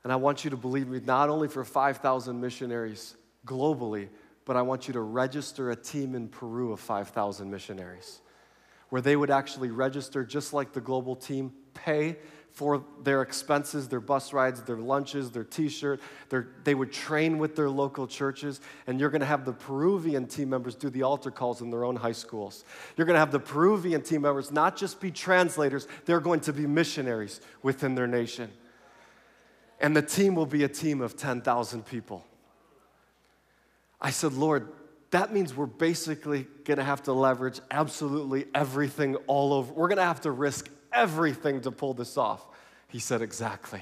and 0.03 0.12
I 0.12 0.17
want 0.17 0.43
you 0.43 0.49
to 0.49 0.58
believe 0.58 0.89
me, 0.89 0.99
not 0.99 1.30
only 1.30 1.47
for 1.47 1.63
5,000 1.63 2.41
missionaries 2.41 3.15
globally, 3.45 4.10
but 4.43 4.58
I 4.58 4.63
want 4.63 4.89
you 4.89 4.93
to 4.95 5.01
register 5.01 5.71
a 5.71 5.75
team 5.77 6.13
in 6.13 6.27
Peru 6.27 6.73
of 6.73 6.82
5,000 6.82 7.49
missionaries, 7.49 8.19
where 8.89 9.02
they 9.02 9.15
would 9.15 9.32
actually 9.32 9.69
register 9.69 10.23
just 10.23 10.54
like 10.54 10.73
the 10.73 10.82
global 10.82 11.15
team, 11.15 11.52
pay 11.73 12.17
for 12.58 12.84
their 13.04 13.21
expenses, 13.21 13.88
their 13.88 14.00
bus 14.00 14.34
rides, 14.34 14.63
their 14.63 14.78
lunches, 14.78 15.30
their 15.30 15.43
t 15.43 15.69
shirt. 15.69 16.00
They 16.63 16.73
would 16.73 16.91
train 16.91 17.38
with 17.38 17.56
their 17.56 17.69
local 17.69 18.08
churches, 18.08 18.62
and 18.88 19.00
you're 19.00 19.12
going 19.12 19.21
to 19.21 19.28
have 19.28 19.45
the 19.45 19.54
Peruvian 19.54 20.26
team 20.26 20.50
members 20.50 20.73
do 20.73 20.89
the 20.89 21.04
altar 21.04 21.30
calls 21.30 21.62
in 21.62 21.69
their 21.69 21.86
own 21.86 21.95
high 21.95 22.13
schools. 22.13 22.65
You're 22.95 23.06
going 23.06 23.13
to 23.13 23.19
have 23.19 23.32
the 23.32 23.39
Peruvian 23.39 24.02
team 24.02 24.23
members 24.23 24.52
not 24.52 24.76
just 24.76 25.00
be 25.00 25.12
translators, 25.12 25.88
they're 26.06 26.19
going 26.19 26.39
to 26.41 26.54
be 26.54 26.65
missionaries 26.65 27.41
within 27.62 27.93
their 27.93 28.08
nation. 28.08 28.50
And 29.80 29.95
the 29.95 30.02
team 30.02 30.34
will 30.34 30.47
be 30.47 30.63
a 30.63 30.67
team 30.67 31.02
of 31.02 31.15
10,000 31.15 31.86
people. 31.86 32.26
I 34.02 34.10
said, 34.10 34.34
Lord, 34.34 34.67
that 35.12 35.34
means 35.34 35.56
we're 35.56 35.65
basically 35.65 36.48
going 36.65 36.78
to 36.78 36.84
have 36.84 37.04
to 37.04 37.13
leverage 37.13 37.60
absolutely 37.72 38.46
everything 38.54 39.15
all 39.28 39.54
over. 39.54 39.72
We're 39.72 39.88
going 39.88 39.98
to 39.98 40.04
have 40.04 40.22
to 40.22 40.32
risk 40.32 40.70
everything 40.91 41.62
to 41.62 41.72
pull 41.72 41.93
this 41.93 42.17
off. 42.17 42.46
He 42.88 43.00
said, 43.00 43.22
Exactly. 43.22 43.82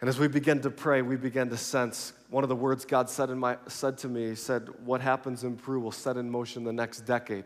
And 0.00 0.10
as 0.10 0.18
we 0.18 0.28
began 0.28 0.60
to 0.60 0.70
pray, 0.70 1.00
we 1.00 1.16
began 1.16 1.48
to 1.48 1.56
sense 1.56 2.12
one 2.28 2.44
of 2.44 2.48
the 2.48 2.56
words 2.56 2.84
God 2.84 3.08
said, 3.08 3.30
in 3.30 3.38
my, 3.38 3.56
said 3.66 3.96
to 3.98 4.08
me, 4.08 4.28
He 4.30 4.34
said, 4.34 4.68
What 4.84 5.00
happens 5.00 5.44
in 5.44 5.56
Peru 5.56 5.80
will 5.80 5.92
set 5.92 6.16
in 6.16 6.30
motion 6.30 6.64
the 6.64 6.72
next 6.72 7.00
decade. 7.00 7.44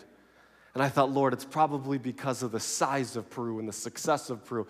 And 0.74 0.82
I 0.82 0.88
thought, 0.88 1.10
Lord, 1.10 1.32
it's 1.32 1.44
probably 1.44 1.98
because 1.98 2.44
of 2.44 2.52
the 2.52 2.60
size 2.60 3.16
of 3.16 3.28
Peru 3.28 3.58
and 3.58 3.68
the 3.68 3.72
success 3.72 4.30
of 4.30 4.44
Peru. 4.44 4.68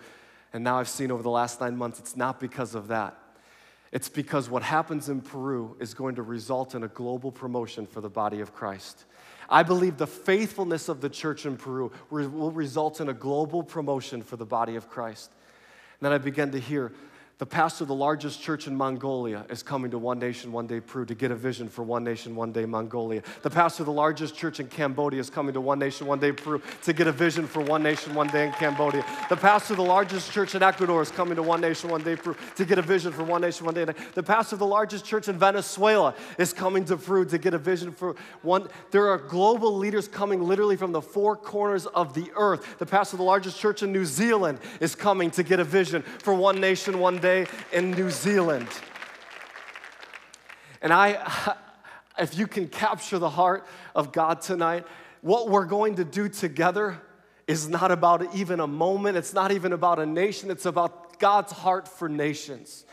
And 0.53 0.63
now 0.63 0.79
I've 0.79 0.89
seen 0.89 1.11
over 1.11 1.21
the 1.21 1.29
last 1.29 1.61
nine 1.61 1.77
months, 1.77 1.99
it's 1.99 2.17
not 2.17 2.39
because 2.39 2.73
of 2.73 2.87
that. 2.87 3.17
It's 3.91 4.07
because 4.07 4.49
what 4.49 4.63
happens 4.63 5.09
in 5.09 5.21
Peru 5.21 5.75
is 5.79 5.93
going 5.93 6.15
to 6.15 6.21
result 6.21 6.75
in 6.75 6.83
a 6.83 6.87
global 6.87 7.31
promotion 7.31 7.85
for 7.85 7.99
the 7.99 8.09
body 8.09 8.39
of 8.39 8.53
Christ. 8.53 9.05
I 9.49 9.63
believe 9.63 9.97
the 9.97 10.07
faithfulness 10.07 10.87
of 10.87 11.01
the 11.01 11.09
church 11.09 11.45
in 11.45 11.57
Peru 11.57 11.91
will 12.09 12.51
result 12.51 13.01
in 13.01 13.09
a 13.09 13.13
global 13.13 13.63
promotion 13.63 14.21
for 14.21 14.37
the 14.37 14.45
body 14.45 14.77
of 14.77 14.89
Christ. 14.89 15.31
And 15.99 16.05
then 16.05 16.13
I 16.13 16.17
began 16.19 16.51
to 16.51 16.59
hear 16.59 16.93
the 17.41 17.45
pastor 17.47 17.85
of 17.85 17.87
the 17.87 17.95
largest 17.95 18.39
church 18.39 18.67
in 18.67 18.75
Mongolia 18.75 19.43
is 19.49 19.63
coming 19.63 19.89
to 19.89 19.97
One 19.97 20.19
Nation, 20.19 20.51
One 20.51 20.67
Day 20.67 20.79
Peru 20.79 21.07
to 21.07 21.15
get 21.15 21.31
a 21.31 21.35
vision 21.35 21.67
for 21.67 21.81
One 21.81 22.03
Nation, 22.03 22.35
One 22.35 22.51
Day 22.51 22.65
Mongolia. 22.65 23.23
The 23.41 23.49
pastor 23.49 23.81
of 23.81 23.87
the 23.87 23.93
largest 23.93 24.35
church 24.35 24.59
in 24.59 24.67
Cambodia 24.67 25.19
is 25.19 25.31
coming 25.31 25.51
to 25.55 25.59
One 25.59 25.79
Nation, 25.79 26.05
One 26.05 26.19
Day 26.19 26.33
Peru 26.33 26.61
to 26.83 26.93
get 26.93 27.07
a 27.07 27.11
vision 27.11 27.47
for 27.47 27.61
One 27.61 27.81
Nation, 27.81 28.13
One 28.13 28.27
Day 28.27 28.45
in 28.45 28.51
Cambodia. 28.51 29.03
The 29.27 29.37
pastor 29.37 29.73
of 29.73 29.77
the 29.77 29.83
largest 29.83 30.31
church 30.31 30.53
in 30.53 30.61
Ecuador 30.61 31.01
is 31.01 31.09
coming 31.09 31.35
to 31.35 31.41
One 31.41 31.61
Nation, 31.61 31.89
One 31.89 32.03
Day 32.03 32.15
Peru 32.15 32.35
to 32.57 32.63
get 32.63 32.77
a 32.77 32.83
vision 32.83 33.11
for 33.11 33.23
One 33.23 33.41
Nation, 33.41 33.65
One 33.65 33.73
Day. 33.73 33.85
The 33.85 34.21
pastor 34.21 34.53
of 34.53 34.59
the 34.59 34.67
largest 34.67 35.05
church 35.05 35.27
in 35.27 35.39
Venezuela 35.39 36.13
is 36.37 36.53
coming 36.53 36.85
to 36.85 36.95
Peru 36.95 37.25
to 37.25 37.39
get 37.39 37.55
a 37.55 37.57
vision 37.57 37.91
for 37.91 38.15
one. 38.43 38.67
There 38.91 39.07
are 39.07 39.17
global 39.17 39.75
leaders 39.77 40.07
coming 40.07 40.43
literally 40.43 40.77
from 40.77 40.91
the 40.91 41.01
four 41.01 41.35
corners 41.35 41.87
of 41.87 42.13
the 42.13 42.31
earth. 42.35 42.77
The 42.77 42.85
pastor 42.85 43.15
of 43.15 43.17
the 43.17 43.23
largest 43.23 43.59
church 43.59 43.81
in 43.81 43.91
New 43.91 44.05
Zealand 44.05 44.59
is 44.79 44.93
coming 44.93 45.31
to 45.31 45.41
get 45.41 45.59
a 45.59 45.63
vision 45.63 46.03
for 46.03 46.35
One 46.35 46.61
Nation, 46.61 46.99
One 46.99 47.17
Day 47.17 47.30
in 47.71 47.91
New 47.91 48.09
Zealand. 48.09 48.67
And 50.81 50.91
I, 50.91 51.55
if 52.19 52.37
you 52.37 52.47
can 52.47 52.67
capture 52.67 53.19
the 53.19 53.29
heart 53.29 53.67
of 53.95 54.11
God 54.11 54.41
tonight, 54.41 54.85
what 55.21 55.49
we're 55.49 55.65
going 55.65 55.95
to 55.95 56.05
do 56.05 56.27
together 56.27 57.01
is 57.47 57.67
not 57.67 57.91
about 57.91 58.35
even 58.35 58.59
a 58.59 58.67
moment, 58.67 59.17
it's 59.17 59.33
not 59.33 59.51
even 59.51 59.73
about 59.73 59.99
a 59.99 60.05
nation, 60.05 60.51
it's 60.51 60.65
about 60.65 61.19
God's 61.19 61.51
heart 61.51 61.87
for 61.87 62.09
nations. 62.09 62.85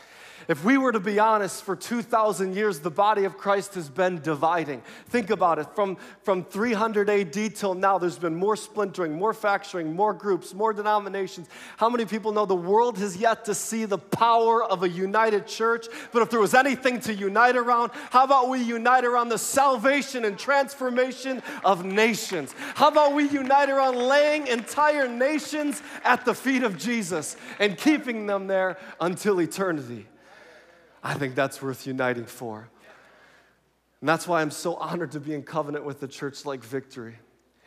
If 0.49 0.65
we 0.65 0.79
were 0.79 0.91
to 0.91 0.99
be 0.99 1.19
honest, 1.19 1.63
for 1.63 1.75
2,000 1.75 2.55
years, 2.55 2.79
the 2.79 2.89
body 2.89 3.25
of 3.25 3.37
Christ 3.37 3.75
has 3.75 3.87
been 3.87 4.19
dividing. 4.19 4.81
Think 5.05 5.29
about 5.29 5.59
it. 5.59 5.67
From, 5.75 5.95
from 6.23 6.43
300 6.43 7.07
AD 7.07 7.55
till 7.55 7.75
now, 7.75 7.99
there's 7.99 8.17
been 8.17 8.33
more 8.33 8.55
splintering, 8.55 9.13
more 9.13 9.35
fracturing, 9.35 9.93
more 9.93 10.11
groups, 10.11 10.55
more 10.55 10.73
denominations. 10.73 11.49
How 11.77 11.87
many 11.87 12.03
people 12.05 12.31
know 12.31 12.47
the 12.47 12.55
world 12.55 12.97
has 12.97 13.15
yet 13.15 13.45
to 13.45 13.53
see 13.53 13.85
the 13.85 13.99
power 13.99 14.63
of 14.63 14.81
a 14.81 14.89
united 14.89 15.45
church? 15.45 15.85
But 16.11 16.23
if 16.23 16.31
there 16.31 16.39
was 16.39 16.55
anything 16.55 16.99
to 17.01 17.13
unite 17.13 17.55
around, 17.55 17.91
how 18.09 18.23
about 18.23 18.49
we 18.49 18.59
unite 18.59 19.05
around 19.05 19.29
the 19.29 19.37
salvation 19.37 20.25
and 20.25 20.35
transformation 20.35 21.43
of 21.63 21.85
nations? 21.85 22.55
How 22.73 22.87
about 22.87 23.13
we 23.13 23.29
unite 23.29 23.69
around 23.69 23.97
laying 23.97 24.47
entire 24.47 25.07
nations 25.07 25.83
at 26.03 26.25
the 26.25 26.33
feet 26.33 26.63
of 26.63 26.75
Jesus 26.75 27.37
and 27.59 27.77
keeping 27.77 28.25
them 28.25 28.47
there 28.47 28.79
until 28.99 29.41
eternity? 29.41 30.07
I 31.03 31.13
think 31.13 31.35
that's 31.35 31.61
worth 31.61 31.87
uniting 31.87 32.25
for. 32.25 32.69
And 34.01 34.07
that's 34.07 34.27
why 34.27 34.41
I'm 34.41 34.51
so 34.51 34.75
honored 34.75 35.11
to 35.11 35.19
be 35.19 35.33
in 35.33 35.43
covenant 35.43 35.85
with 35.85 36.01
a 36.03 36.07
church 36.07 36.45
like 36.45 36.63
Victory. 36.63 37.15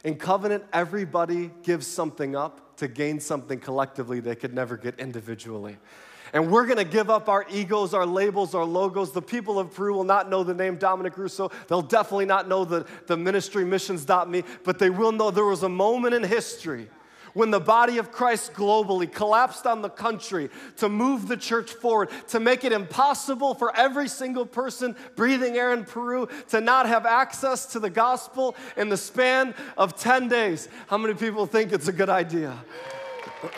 In 0.04 0.16
covenant, 0.16 0.64
everybody 0.72 1.50
gives 1.62 1.86
something 1.86 2.34
up 2.34 2.76
to 2.78 2.88
gain 2.88 3.20
something 3.20 3.60
collectively 3.60 4.20
they 4.20 4.34
could 4.34 4.54
never 4.54 4.76
get 4.76 4.98
individually. 4.98 5.76
And 6.32 6.50
we're 6.50 6.66
gonna 6.66 6.84
give 6.84 7.10
up 7.10 7.28
our 7.28 7.46
egos, 7.50 7.92
our 7.92 8.06
labels, 8.06 8.54
our 8.54 8.64
logos. 8.64 9.12
The 9.12 9.20
people 9.20 9.58
of 9.58 9.74
Peru 9.74 9.94
will 9.94 10.04
not 10.04 10.30
know 10.30 10.42
the 10.42 10.54
name 10.54 10.76
Dominic 10.76 11.18
Russo. 11.18 11.50
They'll 11.68 11.82
definitely 11.82 12.24
not 12.24 12.48
know 12.48 12.64
the, 12.64 12.86
the 13.06 13.18
ministry 13.18 13.64
missions.me, 13.64 14.42
but 14.64 14.78
they 14.78 14.88
will 14.88 15.12
know 15.12 15.30
there 15.30 15.44
was 15.44 15.62
a 15.62 15.68
moment 15.68 16.14
in 16.14 16.22
history 16.24 16.88
when 17.34 17.50
the 17.50 17.60
body 17.60 17.98
of 17.98 18.12
Christ 18.12 18.52
globally 18.52 19.10
collapsed 19.10 19.66
on 19.66 19.82
the 19.82 19.88
country 19.88 20.50
to 20.78 20.88
move 20.88 21.28
the 21.28 21.36
church 21.36 21.72
forward, 21.72 22.10
to 22.28 22.40
make 22.40 22.64
it 22.64 22.72
impossible 22.72 23.54
for 23.54 23.74
every 23.76 24.08
single 24.08 24.46
person 24.46 24.96
breathing 25.16 25.56
air 25.56 25.72
in 25.72 25.84
Peru 25.84 26.28
to 26.48 26.60
not 26.60 26.86
have 26.86 27.06
access 27.06 27.66
to 27.66 27.80
the 27.80 27.90
gospel 27.90 28.56
in 28.76 28.88
the 28.88 28.96
span 28.96 29.54
of 29.76 29.96
10 29.96 30.28
days. 30.28 30.68
How 30.86 30.98
many 30.98 31.14
people 31.14 31.46
think 31.46 31.72
it's 31.72 31.88
a 31.88 31.92
good 31.92 32.10
idea? 32.10 32.56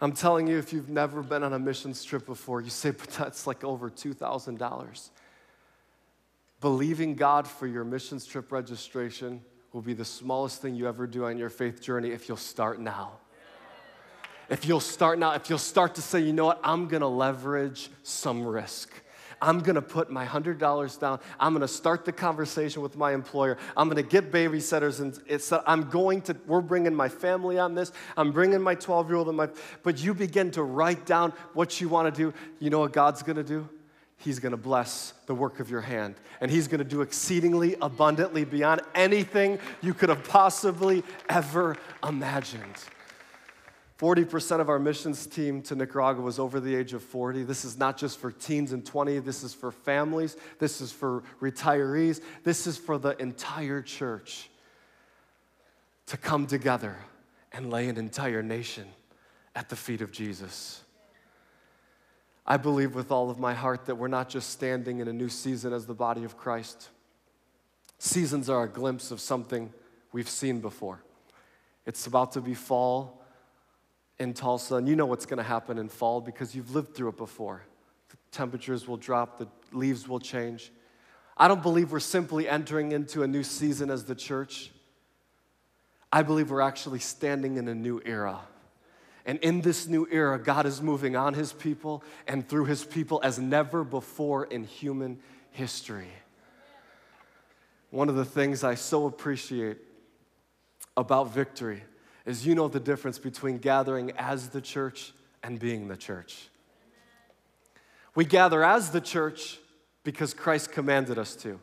I'm 0.00 0.12
telling 0.12 0.46
you, 0.46 0.58
if 0.58 0.74
you've 0.74 0.90
never 0.90 1.22
been 1.22 1.42
on 1.42 1.54
a 1.54 1.58
missions 1.58 2.04
trip 2.04 2.26
before, 2.26 2.60
you 2.60 2.68
say, 2.68 2.90
but 2.90 3.08
that's 3.10 3.46
like 3.46 3.64
over 3.64 3.88
$2,000. 3.88 5.10
Believing 6.60 7.14
God 7.14 7.48
for 7.48 7.66
your 7.66 7.82
missions 7.82 8.26
trip 8.26 8.52
registration 8.52 9.40
will 9.76 9.82
be 9.82 9.92
the 9.92 10.06
smallest 10.06 10.62
thing 10.62 10.74
you 10.74 10.88
ever 10.88 11.06
do 11.06 11.26
on 11.26 11.36
your 11.36 11.50
faith 11.50 11.82
journey 11.82 12.08
if 12.08 12.28
you'll 12.28 12.36
start 12.38 12.80
now. 12.80 13.12
If 14.48 14.64
you'll 14.64 14.80
start 14.80 15.18
now, 15.18 15.32
if 15.32 15.50
you'll 15.50 15.58
start 15.58 15.96
to 15.96 16.00
say, 16.00 16.18
you 16.20 16.32
know 16.32 16.46
what, 16.46 16.60
I'm 16.64 16.88
gonna 16.88 17.06
leverage 17.06 17.90
some 18.02 18.42
risk. 18.42 18.90
I'm 19.42 19.60
gonna 19.60 19.82
put 19.82 20.10
my 20.10 20.24
$100 20.24 20.98
down. 20.98 21.20
I'm 21.38 21.52
gonna 21.52 21.68
start 21.68 22.06
the 22.06 22.12
conversation 22.12 22.80
with 22.80 22.96
my 22.96 23.12
employer. 23.12 23.58
I'm 23.76 23.90
gonna 23.90 24.02
get 24.02 24.32
babysitters, 24.32 25.00
and 25.00 25.20
it's, 25.26 25.52
I'm 25.66 25.90
going 25.90 26.22
to, 26.22 26.36
we're 26.46 26.62
bringing 26.62 26.94
my 26.94 27.10
family 27.10 27.58
on 27.58 27.74
this. 27.74 27.92
I'm 28.16 28.32
bringing 28.32 28.62
my 28.62 28.76
12 28.76 29.10
year 29.10 29.16
old 29.18 29.28
and 29.28 29.36
my, 29.36 29.50
but 29.82 30.02
you 30.02 30.14
begin 30.14 30.50
to 30.52 30.62
write 30.62 31.04
down 31.04 31.34
what 31.52 31.82
you 31.82 31.90
wanna 31.90 32.12
do. 32.12 32.32
You 32.60 32.70
know 32.70 32.78
what 32.78 32.94
God's 32.94 33.22
gonna 33.22 33.44
do? 33.44 33.68
He's 34.18 34.38
going 34.38 34.52
to 34.52 34.56
bless 34.56 35.12
the 35.26 35.34
work 35.34 35.60
of 35.60 35.70
your 35.70 35.82
hand. 35.82 36.16
And 36.40 36.50
He's 36.50 36.68
going 36.68 36.78
to 36.78 36.84
do 36.84 37.02
exceedingly 37.02 37.76
abundantly 37.80 38.44
beyond 38.44 38.80
anything 38.94 39.58
you 39.82 39.94
could 39.94 40.08
have 40.08 40.24
possibly 40.24 41.04
ever 41.28 41.76
imagined. 42.06 42.76
40% 43.98 44.60
of 44.60 44.68
our 44.68 44.78
missions 44.78 45.26
team 45.26 45.62
to 45.62 45.74
Nicaragua 45.74 46.22
was 46.22 46.38
over 46.38 46.60
the 46.60 46.74
age 46.74 46.92
of 46.92 47.02
40. 47.02 47.44
This 47.44 47.64
is 47.64 47.78
not 47.78 47.96
just 47.96 48.18
for 48.18 48.30
teens 48.30 48.72
and 48.72 48.84
20, 48.84 49.20
this 49.20 49.42
is 49.42 49.54
for 49.54 49.72
families, 49.72 50.36
this 50.58 50.82
is 50.82 50.92
for 50.92 51.22
retirees, 51.40 52.20
this 52.44 52.66
is 52.66 52.76
for 52.76 52.98
the 52.98 53.16
entire 53.22 53.80
church 53.80 54.50
to 56.06 56.18
come 56.18 56.46
together 56.46 56.96
and 57.52 57.70
lay 57.70 57.88
an 57.88 57.96
entire 57.96 58.42
nation 58.42 58.86
at 59.54 59.70
the 59.70 59.76
feet 59.76 60.02
of 60.02 60.12
Jesus. 60.12 60.82
I 62.46 62.56
believe 62.56 62.94
with 62.94 63.10
all 63.10 63.28
of 63.28 63.38
my 63.38 63.54
heart 63.54 63.86
that 63.86 63.96
we're 63.96 64.08
not 64.08 64.28
just 64.28 64.50
standing 64.50 65.00
in 65.00 65.08
a 65.08 65.12
new 65.12 65.28
season 65.28 65.72
as 65.72 65.86
the 65.86 65.94
body 65.94 66.22
of 66.22 66.36
Christ. 66.36 66.90
Seasons 67.98 68.48
are 68.48 68.64
a 68.64 68.68
glimpse 68.68 69.10
of 69.10 69.20
something 69.20 69.72
we've 70.12 70.28
seen 70.28 70.60
before. 70.60 71.02
It's 71.86 72.06
about 72.06 72.32
to 72.32 72.40
be 72.40 72.54
fall 72.54 73.22
in 74.18 74.32
Tulsa, 74.32 74.76
and 74.76 74.88
you 74.88 74.96
know 74.96 75.06
what's 75.06 75.26
going 75.26 75.38
to 75.38 75.42
happen 75.42 75.76
in 75.76 75.88
fall 75.88 76.20
because 76.20 76.54
you've 76.54 76.74
lived 76.74 76.94
through 76.94 77.08
it 77.08 77.16
before. 77.16 77.62
The 78.10 78.16
temperatures 78.30 78.86
will 78.86 78.96
drop, 78.96 79.38
the 79.38 79.48
leaves 79.72 80.08
will 80.08 80.20
change. 80.20 80.72
I 81.36 81.48
don't 81.48 81.62
believe 81.62 81.92
we're 81.92 82.00
simply 82.00 82.48
entering 82.48 82.92
into 82.92 83.22
a 83.22 83.26
new 83.26 83.42
season 83.42 83.90
as 83.90 84.04
the 84.04 84.14
church. 84.14 84.70
I 86.12 86.22
believe 86.22 86.50
we're 86.50 86.60
actually 86.60 87.00
standing 87.00 87.56
in 87.56 87.68
a 87.68 87.74
new 87.74 88.00
era. 88.06 88.40
And 89.26 89.40
in 89.40 89.60
this 89.60 89.88
new 89.88 90.06
era, 90.08 90.38
God 90.38 90.66
is 90.66 90.80
moving 90.80 91.16
on 91.16 91.34
his 91.34 91.52
people 91.52 92.04
and 92.28 92.48
through 92.48 92.66
his 92.66 92.84
people 92.84 93.20
as 93.24 93.40
never 93.40 93.82
before 93.82 94.44
in 94.44 94.62
human 94.62 95.18
history. 95.50 96.08
One 97.90 98.08
of 98.08 98.14
the 98.14 98.24
things 98.24 98.62
I 98.62 98.76
so 98.76 99.06
appreciate 99.06 99.78
about 100.96 101.34
victory 101.34 101.82
is 102.24 102.46
you 102.46 102.54
know 102.54 102.68
the 102.68 102.80
difference 102.80 103.18
between 103.18 103.58
gathering 103.58 104.12
as 104.12 104.48
the 104.50 104.60
church 104.60 105.12
and 105.42 105.58
being 105.58 105.88
the 105.88 105.96
church. 105.96 106.48
We 108.14 108.24
gather 108.24 108.62
as 108.64 108.90
the 108.90 109.00
church 109.00 109.58
because 110.04 110.34
Christ 110.34 110.70
commanded 110.70 111.18
us 111.18 111.34
to. 111.36 111.60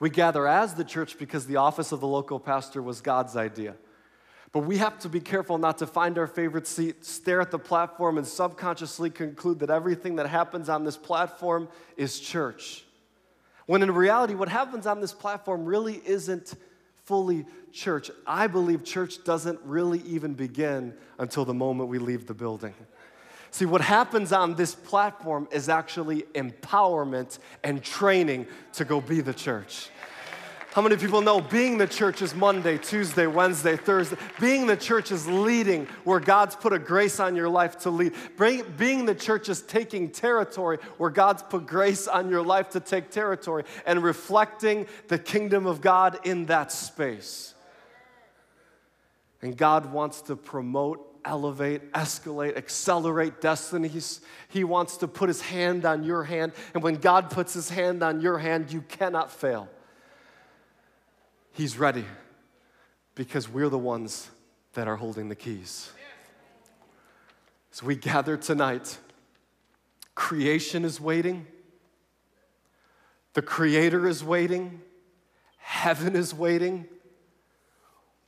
We 0.00 0.10
gather 0.10 0.48
as 0.48 0.74
the 0.74 0.84
church 0.84 1.16
because 1.18 1.46
the 1.46 1.56
office 1.56 1.92
of 1.92 2.00
the 2.00 2.08
local 2.08 2.40
pastor 2.40 2.82
was 2.82 3.00
God's 3.00 3.36
idea. 3.36 3.76
But 4.54 4.60
we 4.60 4.78
have 4.78 5.00
to 5.00 5.08
be 5.08 5.18
careful 5.18 5.58
not 5.58 5.78
to 5.78 5.86
find 5.86 6.16
our 6.16 6.28
favorite 6.28 6.68
seat, 6.68 7.04
stare 7.04 7.40
at 7.40 7.50
the 7.50 7.58
platform, 7.58 8.18
and 8.18 8.26
subconsciously 8.26 9.10
conclude 9.10 9.58
that 9.58 9.68
everything 9.68 10.14
that 10.16 10.28
happens 10.28 10.68
on 10.68 10.84
this 10.84 10.96
platform 10.96 11.68
is 11.96 12.20
church. 12.20 12.84
When 13.66 13.82
in 13.82 13.90
reality, 13.90 14.34
what 14.34 14.48
happens 14.48 14.86
on 14.86 15.00
this 15.00 15.12
platform 15.12 15.64
really 15.64 16.00
isn't 16.06 16.54
fully 17.02 17.46
church. 17.72 18.12
I 18.28 18.46
believe 18.46 18.84
church 18.84 19.24
doesn't 19.24 19.58
really 19.64 20.02
even 20.02 20.34
begin 20.34 20.94
until 21.18 21.44
the 21.44 21.52
moment 21.52 21.88
we 21.88 21.98
leave 21.98 22.28
the 22.28 22.34
building. 22.34 22.74
See, 23.50 23.66
what 23.66 23.80
happens 23.80 24.32
on 24.32 24.54
this 24.54 24.72
platform 24.72 25.48
is 25.50 25.68
actually 25.68 26.22
empowerment 26.34 27.40
and 27.64 27.82
training 27.82 28.46
to 28.74 28.84
go 28.84 29.00
be 29.00 29.20
the 29.20 29.34
church. 29.34 29.90
How 30.74 30.82
many 30.82 30.96
people 30.96 31.20
know 31.20 31.40
being 31.40 31.78
the 31.78 31.86
church 31.86 32.20
is 32.20 32.34
Monday, 32.34 32.78
Tuesday, 32.78 33.28
Wednesday, 33.28 33.76
Thursday? 33.76 34.16
Being 34.40 34.66
the 34.66 34.76
church 34.76 35.12
is 35.12 35.24
leading 35.24 35.86
where 36.02 36.18
God's 36.18 36.56
put 36.56 36.72
a 36.72 36.80
grace 36.80 37.20
on 37.20 37.36
your 37.36 37.48
life 37.48 37.78
to 37.82 37.90
lead. 37.90 38.12
Being 38.36 39.06
the 39.06 39.14
church 39.14 39.48
is 39.48 39.62
taking 39.62 40.10
territory 40.10 40.78
where 40.98 41.10
God's 41.10 41.44
put 41.44 41.68
grace 41.68 42.08
on 42.08 42.28
your 42.28 42.42
life 42.42 42.70
to 42.70 42.80
take 42.80 43.12
territory 43.12 43.62
and 43.86 44.02
reflecting 44.02 44.88
the 45.06 45.16
kingdom 45.16 45.66
of 45.66 45.80
God 45.80 46.18
in 46.24 46.46
that 46.46 46.72
space. 46.72 47.54
And 49.42 49.56
God 49.56 49.92
wants 49.92 50.22
to 50.22 50.34
promote 50.34 51.08
elevate, 51.24 51.92
escalate, 51.92 52.56
accelerate 52.56 53.40
destinies. 53.40 54.22
He 54.48 54.64
wants 54.64 54.96
to 54.96 55.06
put 55.06 55.28
his 55.28 55.40
hand 55.40 55.84
on 55.84 56.02
your 56.02 56.24
hand. 56.24 56.50
And 56.74 56.82
when 56.82 56.96
God 56.96 57.30
puts 57.30 57.54
his 57.54 57.70
hand 57.70 58.02
on 58.02 58.20
your 58.20 58.38
hand, 58.38 58.72
you 58.72 58.80
cannot 58.80 59.30
fail. 59.30 59.68
He's 61.54 61.78
ready 61.78 62.04
because 63.14 63.48
we're 63.48 63.68
the 63.68 63.78
ones 63.78 64.28
that 64.72 64.88
are 64.88 64.96
holding 64.96 65.28
the 65.28 65.36
keys. 65.36 65.92
As 67.72 67.80
we 67.80 67.94
gather 67.94 68.36
tonight, 68.36 68.98
creation 70.16 70.84
is 70.84 71.00
waiting, 71.00 71.46
the 73.34 73.42
Creator 73.42 74.08
is 74.08 74.24
waiting, 74.24 74.80
heaven 75.58 76.16
is 76.16 76.34
waiting. 76.34 76.86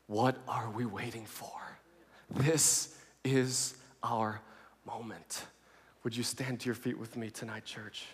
What 0.07 0.37
are 0.47 0.71
we 0.71 0.87
waiting 0.87 1.27
for? 1.27 1.51
This 2.31 2.97
is 3.25 3.75
our 4.05 4.41
moment. 4.87 5.47
Would 6.05 6.17
you 6.17 6.23
stand 6.23 6.61
to 6.61 6.67
your 6.67 6.77
feet 6.77 6.97
with 6.97 7.17
me 7.17 7.31
tonight, 7.31 7.65
church? 7.65 8.05